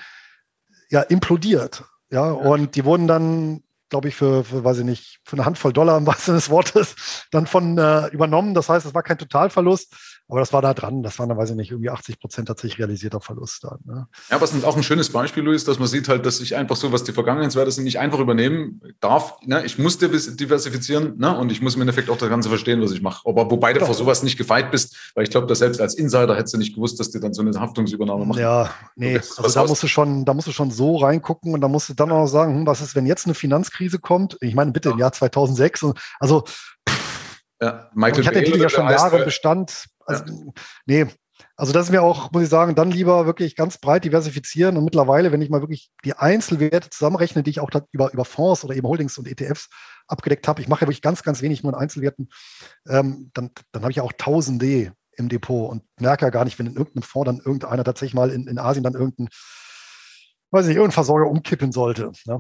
[0.91, 1.85] ja implodiert.
[2.11, 5.73] Ja, und die wurden dann glaube ich, für, für, weiß ich nicht, für eine Handvoll
[5.73, 8.55] Dollar im wahrsten Sinne des Wortes dann von äh, übernommen.
[8.55, 11.03] Das heißt, es war kein Totalverlust, aber das war da dran.
[11.03, 13.79] Das waren dann, weiß ich nicht, irgendwie 80 Prozent tatsächlich realisierter Verlust dann.
[13.85, 14.09] Ne?
[14.31, 16.91] Ja, was auch ein schönes Beispiel, Luis, dass man sieht halt, dass ich einfach so,
[16.93, 19.37] was die Vergangenheitswerte sind, nicht einfach übernehmen darf.
[19.43, 19.65] Ne?
[19.65, 21.37] Ich muss diversifizieren ne?
[21.37, 23.29] und ich muss im Endeffekt auch das Ganze verstehen, was ich mache.
[23.29, 26.35] Aber wobei du vor sowas nicht gefeit bist, weil ich glaube, dass selbst als Insider
[26.35, 28.41] hättest du nicht gewusst, dass die dann so eine Haftungsübernahme machen.
[28.41, 31.69] Ja, nee, also da musst, du schon, da musst du schon so reingucken und da
[31.69, 34.37] musst du dann auch sagen, hm, was ist, wenn jetzt eine Finanzkrise kommt?
[34.41, 34.95] Ich meine, bitte ja.
[34.95, 35.85] im Jahr 2006.
[35.85, 36.45] Und, also,
[37.61, 39.87] ja, Michael ich hatte den Titel ja schon Jahre Bestand.
[40.05, 40.53] Also, ja.
[40.87, 41.07] Nee,
[41.57, 44.85] also das ist mir auch, muss ich sagen, dann lieber wirklich ganz breit diversifizieren und
[44.85, 48.75] mittlerweile, wenn ich mal wirklich die Einzelwerte zusammenrechne, die ich auch über, über Fonds oder
[48.75, 49.69] eben Holdings und ETFs
[50.07, 52.29] abgedeckt habe, ich mache ja wirklich ganz, ganz wenig nur in Einzelwerten,
[52.89, 56.59] ähm, dann, dann habe ich ja auch Tausende im Depot und merke ja gar nicht,
[56.59, 59.29] wenn in irgendeinem Fonds dann irgendeiner tatsächlich mal in, in Asien dann irgendein,
[60.51, 62.13] weiß nicht, irgendein Versorger umkippen sollte.
[62.27, 62.39] Ne?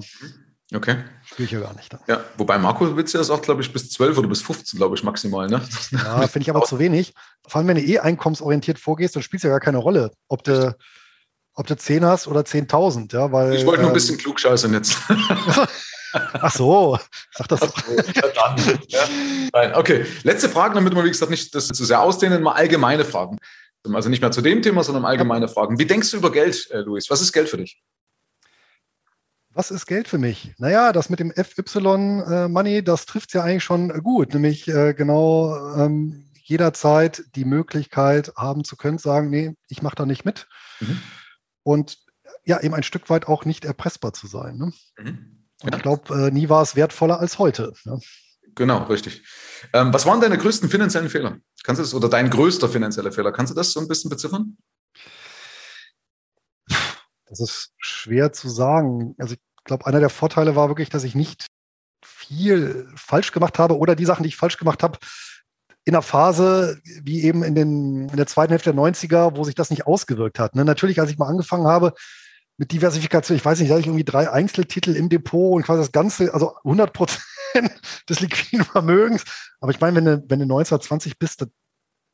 [0.75, 0.97] Okay.
[1.25, 1.93] Spiele ich ja gar nicht.
[1.93, 2.01] Dann.
[2.09, 5.05] Ja, wobei Marco Witz ja sagt, glaube ich, bis 12 oder bis 15, glaube ich,
[5.05, 5.47] maximal.
[5.47, 5.63] Ne?
[5.93, 7.15] Ja, finde ich aber zu wenig.
[7.47, 10.43] Vor allem, wenn du eh einkommensorientiert vorgehst, dann spielt es ja gar keine Rolle, ob
[10.43, 10.77] du,
[11.55, 13.13] ob du 10 hast oder 10.000.
[13.15, 14.99] Ja, weil, ich wollte nur ein ähm, bisschen klugscheißern jetzt.
[16.13, 16.99] Ach so,
[17.33, 17.75] sag das doch.
[18.89, 19.09] ja,
[19.53, 20.05] Nein, okay.
[20.23, 23.39] Letzte Frage, damit wir, wie gesagt, nicht das zu sehr ausdehnen, mal allgemeine Fragen.
[23.93, 25.79] Also nicht mehr zu dem Thema, sondern allgemeine Fragen.
[25.79, 27.09] Wie denkst du über Geld, äh, Luis?
[27.09, 27.81] Was ist Geld für dich?
[29.57, 30.53] Was ist Geld für mich?
[30.59, 34.93] Naja, das mit dem FY-Money, äh, das trifft es ja eigentlich schon gut, nämlich äh,
[34.93, 40.47] genau ähm, jederzeit die Möglichkeit haben zu können, sagen, nee, ich mache da nicht mit.
[40.81, 41.01] Mhm.
[41.63, 41.97] Und
[42.45, 44.59] ja, eben ein Stück weit auch nicht erpressbar zu sein.
[44.59, 44.73] Ne?
[44.99, 45.47] Mhm.
[45.63, 45.69] Ja.
[45.69, 47.73] Und ich glaube, äh, nie war es wertvoller als heute.
[47.85, 47.99] Ne?
[48.57, 49.23] Genau, richtig.
[49.73, 51.39] Ähm, was waren deine größten finanziellen Fehler?
[51.63, 53.33] Kannst du das, oder dein größter finanzieller Fehler?
[53.33, 54.59] Kannst du das so ein bisschen beziffern?
[57.25, 59.15] Das ist schwer zu sagen.
[59.19, 61.47] Also ich glaube, einer der Vorteile war wirklich, dass ich nicht
[62.05, 64.99] viel falsch gemacht habe oder die Sachen, die ich falsch gemacht habe,
[65.85, 69.55] in einer Phase wie eben in, den, in der zweiten Hälfte der 90er, wo sich
[69.55, 70.57] das nicht ausgewirkt hat.
[70.57, 70.65] Ne?
[70.65, 71.93] Natürlich, als ich mal angefangen habe,
[72.59, 75.83] mit Diversifikation, ich weiß nicht, da hatte ich irgendwie drei Einzeltitel im Depot und quasi
[75.83, 77.23] das Ganze, also 100 Prozent
[78.09, 79.25] des liquiden Vermögens.
[79.61, 81.51] Aber ich meine, wenn du, wenn du 1920 bist, dann,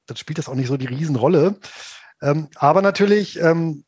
[0.07, 1.59] dann spielt das auch nicht so die Riesenrolle.
[2.21, 3.85] Ähm, aber natürlich, ähm,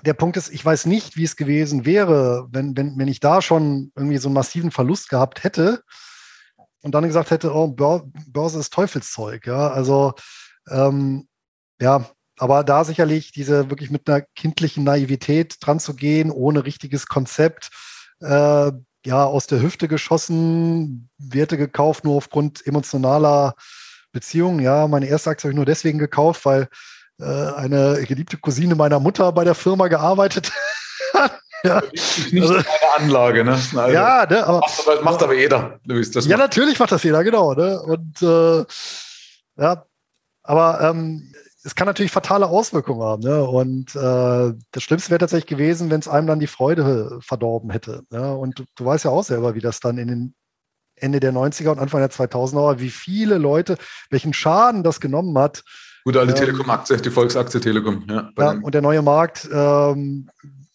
[0.00, 3.42] der Punkt ist, ich weiß nicht, wie es gewesen wäre, wenn, wenn, wenn ich da
[3.42, 5.82] schon irgendwie so einen massiven Verlust gehabt hätte
[6.82, 9.46] und dann gesagt hätte, oh, Börse ist Teufelszeug.
[9.46, 10.14] Ja, also
[10.68, 11.28] ähm,
[11.80, 12.06] ja,
[12.38, 17.70] aber da sicherlich diese wirklich mit einer kindlichen Naivität dran zu gehen, ohne richtiges Konzept,
[18.20, 18.72] äh,
[19.04, 23.54] ja, aus der Hüfte geschossen, Werte gekauft, nur aufgrund emotionaler
[24.12, 24.60] Beziehungen.
[24.60, 26.68] Ja, meine erste Aktie habe ich nur deswegen gekauft, weil
[27.20, 30.52] äh, eine geliebte Cousine meiner Mutter bei der Firma gearbeitet
[31.14, 31.40] hat.
[31.64, 31.82] ja.
[32.30, 32.64] Nicht also, eine
[32.96, 33.52] Anlage, ne?
[33.52, 36.10] Also, ja, ne, aber, macht, aber, macht aber jeder, Luis.
[36.10, 36.48] Das ja, macht.
[36.48, 37.54] natürlich macht das jeder, genau.
[37.54, 37.80] Ne?
[37.82, 38.64] Und äh,
[39.56, 39.84] ja,
[40.42, 41.32] aber ähm,
[41.64, 43.22] es kann natürlich fatale Auswirkungen haben.
[43.22, 43.44] Ne?
[43.44, 48.02] Und äh, das Schlimmste wäre tatsächlich gewesen, wenn es einem dann die Freude verdorben hätte.
[48.10, 48.36] Ne?
[48.36, 50.34] Und du, du, weißt ja auch selber, wie das dann in den
[50.96, 53.76] Ende der 90er und Anfang der 2000er war, wie viele Leute,
[54.10, 55.62] welchen Schaden das genommen hat.
[56.04, 58.04] Gute alte ähm, Telekom-Aktie, die Volksaktie Telekom.
[58.08, 60.28] Ja, ja und der neue Markt, ähm,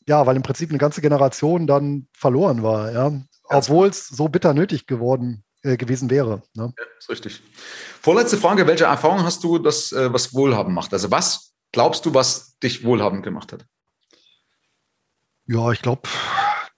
[0.08, 2.92] ja, weil im Prinzip eine ganze Generation dann verloren war.
[2.92, 3.12] Ja?
[3.44, 6.44] Obwohl es so bitter nötig geworden äh, gewesen wäre.
[6.54, 6.74] Ne?
[6.78, 7.42] Ja, ist richtig.
[8.02, 10.94] Vorletzte Frage, welche Erfahrung hast du, dass, äh, was Wohlhaben macht?
[10.94, 13.66] Also was glaubst du, was dich wohlhabend gemacht hat?
[15.46, 16.02] Ja, ich glaube,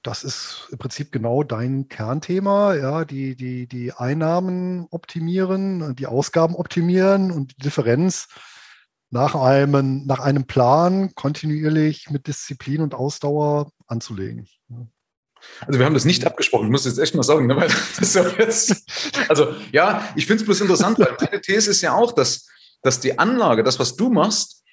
[0.03, 6.55] das ist im Prinzip genau dein Kernthema, ja, die, die, die Einnahmen optimieren, die Ausgaben
[6.55, 8.27] optimieren und die Differenz
[9.09, 14.47] nach einem, nach einem Plan kontinuierlich mit Disziplin und Ausdauer anzulegen.
[15.65, 17.47] Also wir haben das nicht abgesprochen, ich muss jetzt echt mal sagen.
[17.47, 17.55] Ne?
[17.55, 17.69] Weil
[17.99, 18.75] das jetzt,
[19.29, 22.47] also ja, ich finde es bloß interessant, weil meine These ist ja auch, dass,
[22.81, 24.63] dass die Anlage, das, was du machst,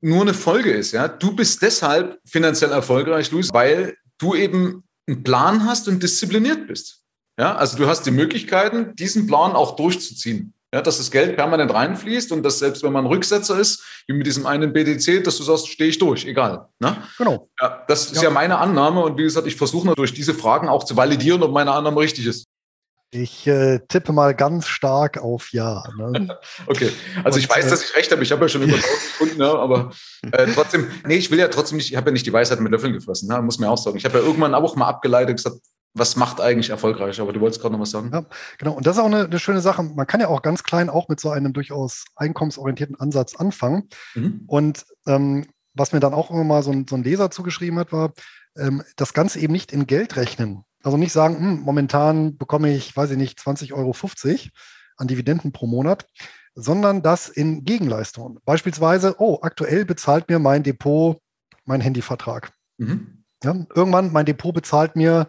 [0.00, 0.92] nur eine Folge ist.
[0.92, 1.08] Ja?
[1.08, 7.02] Du bist deshalb finanziell erfolgreich, Luis, weil du eben einen Plan hast und diszipliniert bist.
[7.38, 7.56] Ja?
[7.56, 10.54] Also du hast die Möglichkeiten, diesen Plan auch durchzuziehen.
[10.74, 14.26] Ja, dass das Geld permanent reinfließt und dass selbst wenn man Rücksetzer ist, wie mit
[14.26, 16.66] diesem einen BDC, dass du sagst, stehe ich durch, egal.
[16.80, 16.96] Ne?
[17.18, 17.50] Genau.
[17.60, 18.22] Ja, das ist ja.
[18.22, 21.52] ja meine Annahme und wie gesagt, ich versuche durch diese Fragen auch zu validieren, ob
[21.52, 22.46] meine Annahme richtig ist.
[23.14, 25.84] Ich äh, tippe mal ganz stark auf Ja.
[25.98, 26.38] Ne?
[26.66, 26.90] okay,
[27.22, 28.22] also und, ich weiß, äh, dass ich recht habe.
[28.22, 29.48] Ich habe ja schon über 1000 Kunden, ne?
[29.48, 29.90] aber
[30.32, 32.72] äh, trotzdem, nee, ich will ja trotzdem nicht, ich habe ja nicht die Weisheit mit
[32.72, 33.42] Löffeln gefressen, ne?
[33.42, 33.98] muss man auch sagen.
[33.98, 35.56] Ich habe ja irgendwann auch mal abgeleitet gesagt,
[35.94, 37.20] was macht eigentlich erfolgreich?
[37.20, 38.10] Aber du wolltest gerade noch was sagen.
[38.10, 38.24] Ja,
[38.56, 38.72] genau.
[38.72, 39.82] Und das ist auch eine, eine, schöne Sache.
[39.82, 43.90] Man kann ja auch ganz klein auch mit so einem durchaus einkommensorientierten Ansatz anfangen.
[44.14, 44.44] Mhm.
[44.46, 47.92] Und ähm, was mir dann auch immer mal so ein, so ein Leser zugeschrieben hat,
[47.92, 48.12] war,
[48.56, 50.64] ähm, das Ganze eben nicht in Geld rechnen.
[50.82, 53.94] Also nicht sagen, hm, momentan bekomme ich, weiß ich nicht, 20,50 Euro
[54.96, 56.06] an Dividenden pro Monat,
[56.54, 58.38] sondern das in Gegenleistungen.
[58.44, 61.18] Beispielsweise, oh, aktuell bezahlt mir mein Depot
[61.64, 62.52] mein Handyvertrag.
[62.78, 63.24] Mhm.
[63.44, 65.28] Ja, irgendwann mein Depot bezahlt mir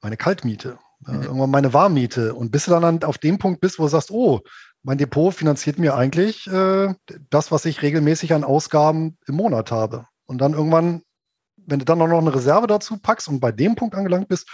[0.00, 1.22] meine Kaltmiete, mhm.
[1.22, 2.34] irgendwann meine Warmmiete.
[2.34, 4.40] Und bis du dann auf dem Punkt bist, wo du sagst, oh,
[4.82, 6.94] mein Depot finanziert mir eigentlich äh,
[7.30, 10.06] das, was ich regelmäßig an Ausgaben im Monat habe.
[10.26, 11.02] Und dann irgendwann,
[11.56, 14.48] wenn du dann auch noch eine Reserve dazu packst und bei dem Punkt angelangt bist,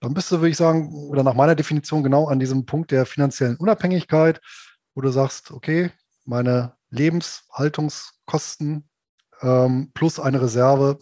[0.00, 3.06] dann bist du, würde ich sagen, oder nach meiner Definition genau an diesem Punkt der
[3.06, 4.40] finanziellen Unabhängigkeit,
[4.94, 5.90] wo du sagst, okay,
[6.24, 8.88] meine Lebenshaltungskosten
[9.42, 10.98] ähm, plus eine Reserve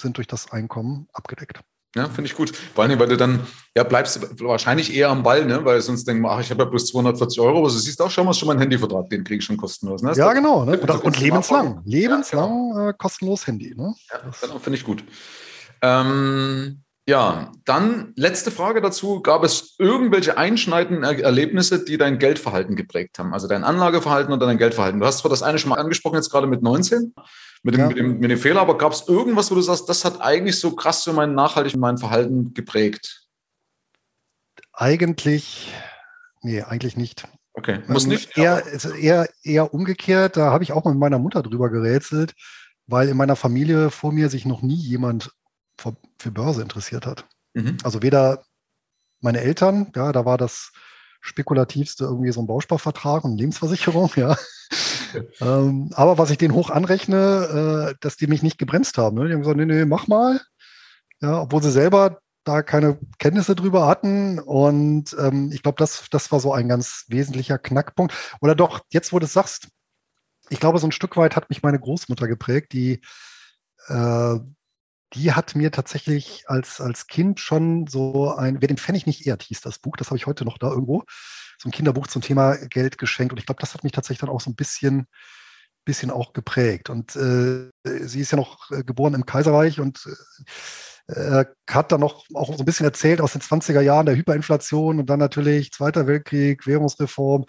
[0.00, 1.60] sind durch das Einkommen abgedeckt.
[1.96, 2.54] Ja, finde ich gut.
[2.54, 5.64] Vor allem, weil du dann, ja, bleibst wahrscheinlich eher am Ball, ne?
[5.64, 8.10] weil sonst denken wir, ach, ich habe ja bloß 240 Euro, aber du siehst auch
[8.10, 10.02] schon mal schon meinen Handyvertrag, den kriege ich schon kostenlos.
[10.02, 10.12] Ne?
[10.14, 10.64] Ja, genau.
[10.64, 10.78] Ne?
[10.78, 11.80] Und, und lebenslang.
[11.86, 12.88] Lebenslang ja, genau.
[12.90, 13.74] äh, kostenlos Handy.
[13.74, 13.94] Ne?
[14.12, 15.02] Ja, genau, finde ich gut.
[15.80, 19.22] Ähm, ja, dann letzte Frage dazu.
[19.22, 23.32] Gab es irgendwelche einschneidenden Erlebnisse, die dein Geldverhalten geprägt haben?
[23.32, 25.00] Also dein Anlageverhalten oder dein Geldverhalten?
[25.00, 27.14] Du hast zwar das eine schon mal angesprochen, jetzt gerade mit 19
[27.62, 27.86] mit dem, ja.
[27.88, 30.60] mit dem, mit dem Fehler, aber gab es irgendwas, wo du sagst, das hat eigentlich
[30.60, 33.26] so krass für mein nachhaltig mein Verhalten geprägt?
[34.74, 35.72] Eigentlich,
[36.42, 37.26] nee, eigentlich nicht.
[37.54, 38.36] Okay, muss ähm, nicht.
[38.36, 38.62] Eher,
[39.00, 42.34] eher, eher umgekehrt, da habe ich auch mit meiner Mutter drüber gerätselt,
[42.86, 45.32] weil in meiner Familie vor mir sich noch nie jemand
[45.78, 47.26] für, Börse interessiert hat.
[47.54, 47.78] Mhm.
[47.82, 48.44] Also weder
[49.20, 50.72] meine Eltern, ja, da war das
[51.20, 54.36] spekulativste irgendwie so ein Bausparvertrag und Lebensversicherung, ja.
[55.40, 59.16] ähm, aber was ich denen hoch anrechne, äh, dass die mich nicht gebremst haben.
[59.16, 59.26] Ne?
[59.26, 60.40] Die haben gesagt, nee, nee, mach mal.
[61.20, 64.38] Ja, obwohl sie selber da keine Kenntnisse drüber hatten.
[64.38, 68.14] Und ähm, ich glaube, das, das war so ein ganz wesentlicher Knackpunkt.
[68.40, 69.68] Oder doch, jetzt wo du es sagst,
[70.50, 73.00] ich glaube, so ein Stück weit hat mich meine Großmutter geprägt, die
[73.88, 74.38] äh,
[75.14, 79.42] die hat mir tatsächlich als, als Kind schon so ein, wer den Pfennig nicht ehrt,
[79.42, 81.04] hieß das Buch, das habe ich heute noch da irgendwo,
[81.58, 83.32] so ein Kinderbuch zum Thema Geld geschenkt.
[83.32, 85.06] Und ich glaube, das hat mich tatsächlich dann auch so ein bisschen,
[85.84, 86.90] bisschen auch geprägt.
[86.90, 90.06] Und äh, sie ist ja noch äh, geboren im Kaiserreich und
[91.08, 95.00] äh, hat dann noch auch so ein bisschen erzählt aus den 20er Jahren der Hyperinflation
[95.00, 97.46] und dann natürlich Zweiter Weltkrieg, Währungsreform,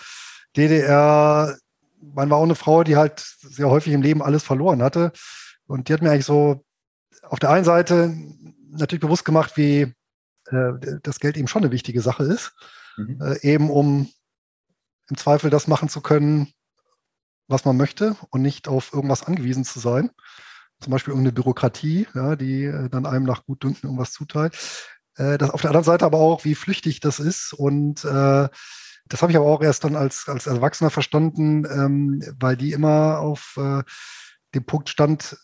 [0.55, 1.57] DDR.
[2.01, 5.11] Man war auch eine Frau, die halt sehr häufig im Leben alles verloren hatte.
[5.67, 6.63] Und die hat mir eigentlich so
[7.23, 8.15] auf der einen Seite
[8.71, 9.93] natürlich bewusst gemacht, wie
[10.51, 12.53] äh, das Geld eben schon eine wichtige Sache ist,
[12.97, 13.21] mhm.
[13.21, 14.09] äh, eben um
[15.09, 16.53] im Zweifel das machen zu können,
[17.47, 20.11] was man möchte und nicht auf irgendwas angewiesen zu sein.
[20.79, 24.57] Zum Beispiel irgendeine Bürokratie, ja, die äh, dann einem nach Gutdünken irgendwas zuteilt.
[25.15, 27.53] Äh, das auf der anderen Seite aber auch, wie flüchtig das ist.
[27.53, 28.47] Und äh,
[29.07, 33.19] das habe ich aber auch erst dann als, als Erwachsener verstanden, ähm, weil die immer
[33.19, 33.83] auf äh,
[34.53, 35.37] dem Punkt stand,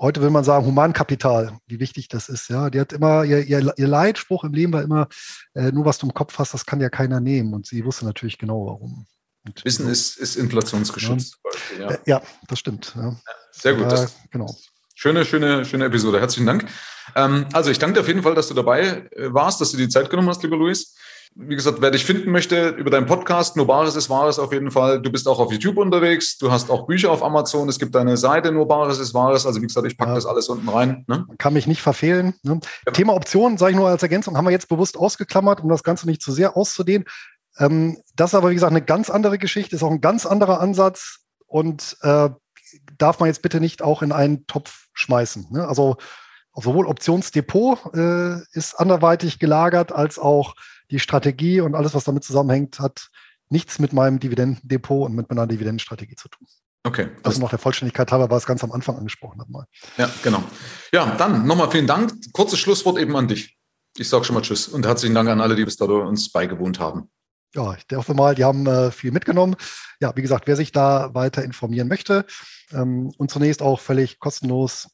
[0.00, 2.48] heute will man sagen, Humankapital, wie wichtig das ist.
[2.48, 5.08] Ja, die hat immer, ihr, ihr, ihr Leitspruch im Leben war immer,
[5.54, 7.54] äh, nur was du im Kopf hast, das kann ja keiner nehmen.
[7.54, 9.06] Und sie wusste natürlich genau, warum.
[9.46, 11.38] Und Wissen so, ist, ist inflationsgeschützt.
[11.44, 11.90] Ja, Beispiel, ja.
[11.90, 12.94] Äh, ja das stimmt.
[12.96, 13.16] Ja.
[13.52, 13.90] Sehr gut.
[13.90, 14.54] Das, genau.
[14.94, 16.20] Schöne, schöne, schöne Episode.
[16.20, 16.66] Herzlichen Dank.
[17.14, 19.76] Ähm, also ich danke dir auf jeden Fall, dass du dabei äh, warst, dass du
[19.76, 20.96] die Zeit genommen hast, lieber Luis
[21.34, 24.70] wie gesagt, wer dich finden möchte über deinen Podcast, nur Bares ist Wahres auf jeden
[24.70, 25.00] Fall.
[25.00, 28.16] Du bist auch auf YouTube unterwegs, du hast auch Bücher auf Amazon, es gibt deine
[28.16, 29.46] Seite, nur Bares ist Wahres.
[29.46, 30.14] Also wie gesagt, ich packe ja.
[30.16, 31.04] das alles unten rein.
[31.06, 31.26] Ne?
[31.38, 32.34] Kann mich nicht verfehlen.
[32.42, 32.60] Ne?
[32.86, 32.92] Ja.
[32.92, 36.06] Thema Optionen, sage ich nur als Ergänzung, haben wir jetzt bewusst ausgeklammert, um das Ganze
[36.06, 37.06] nicht zu sehr auszudehnen.
[37.58, 40.60] Ähm, das ist aber, wie gesagt, eine ganz andere Geschichte, ist auch ein ganz anderer
[40.60, 42.30] Ansatz und äh,
[42.98, 45.46] darf man jetzt bitte nicht auch in einen Topf schmeißen.
[45.50, 45.66] Ne?
[45.66, 45.96] Also
[46.54, 50.54] sowohl Optionsdepot äh, ist anderweitig gelagert, als auch
[50.90, 53.10] die Strategie und alles, was damit zusammenhängt, hat
[53.50, 56.46] nichts mit meinem Dividendendepot und mit meiner Dividendenstrategie zu tun.
[56.84, 57.08] Okay.
[57.22, 59.50] Das ist noch der Vollständigkeit halber, was ganz am Anfang angesprochen hat.
[59.50, 59.66] Mal.
[59.96, 60.42] Ja, genau.
[60.92, 62.12] Ja, dann nochmal vielen Dank.
[62.32, 63.58] Kurzes Schlusswort eben an dich.
[63.96, 66.78] Ich sage schon mal Tschüss und herzlichen Dank an alle, die bis dato uns beigewohnt
[66.78, 67.10] haben.
[67.54, 69.56] Ja, ich hoffe mal, die haben äh, viel mitgenommen.
[70.00, 72.26] Ja, wie gesagt, wer sich da weiter informieren möchte
[72.72, 74.88] ähm, und zunächst auch völlig kostenlos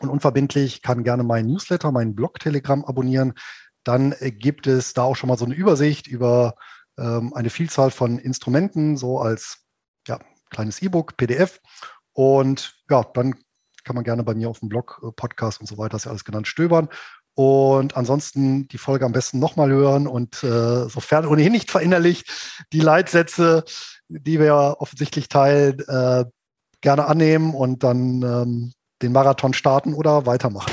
[0.00, 3.34] und unverbindlich, kann gerne meinen Newsletter, meinen Blog Telegram abonnieren.
[3.84, 6.54] Dann äh, gibt es da auch schon mal so eine Übersicht über
[6.98, 9.58] ähm, eine Vielzahl von Instrumenten, so als
[10.08, 10.18] ja,
[10.50, 11.60] kleines E-Book, PDF.
[12.12, 13.34] Und ja, dann
[13.84, 16.10] kann man gerne bei mir auf dem Blog, äh, Podcast und so weiter, ist ja
[16.10, 16.88] alles genannt, stöbern.
[17.34, 22.30] Und ansonsten die Folge am besten nochmal hören und äh, sofern ohnehin nicht verinnerlicht,
[22.72, 23.64] die Leitsätze,
[24.08, 26.24] die wir offensichtlich teilen, äh,
[26.80, 28.72] gerne annehmen und dann ähm,
[29.02, 30.72] den Marathon starten oder weitermachen.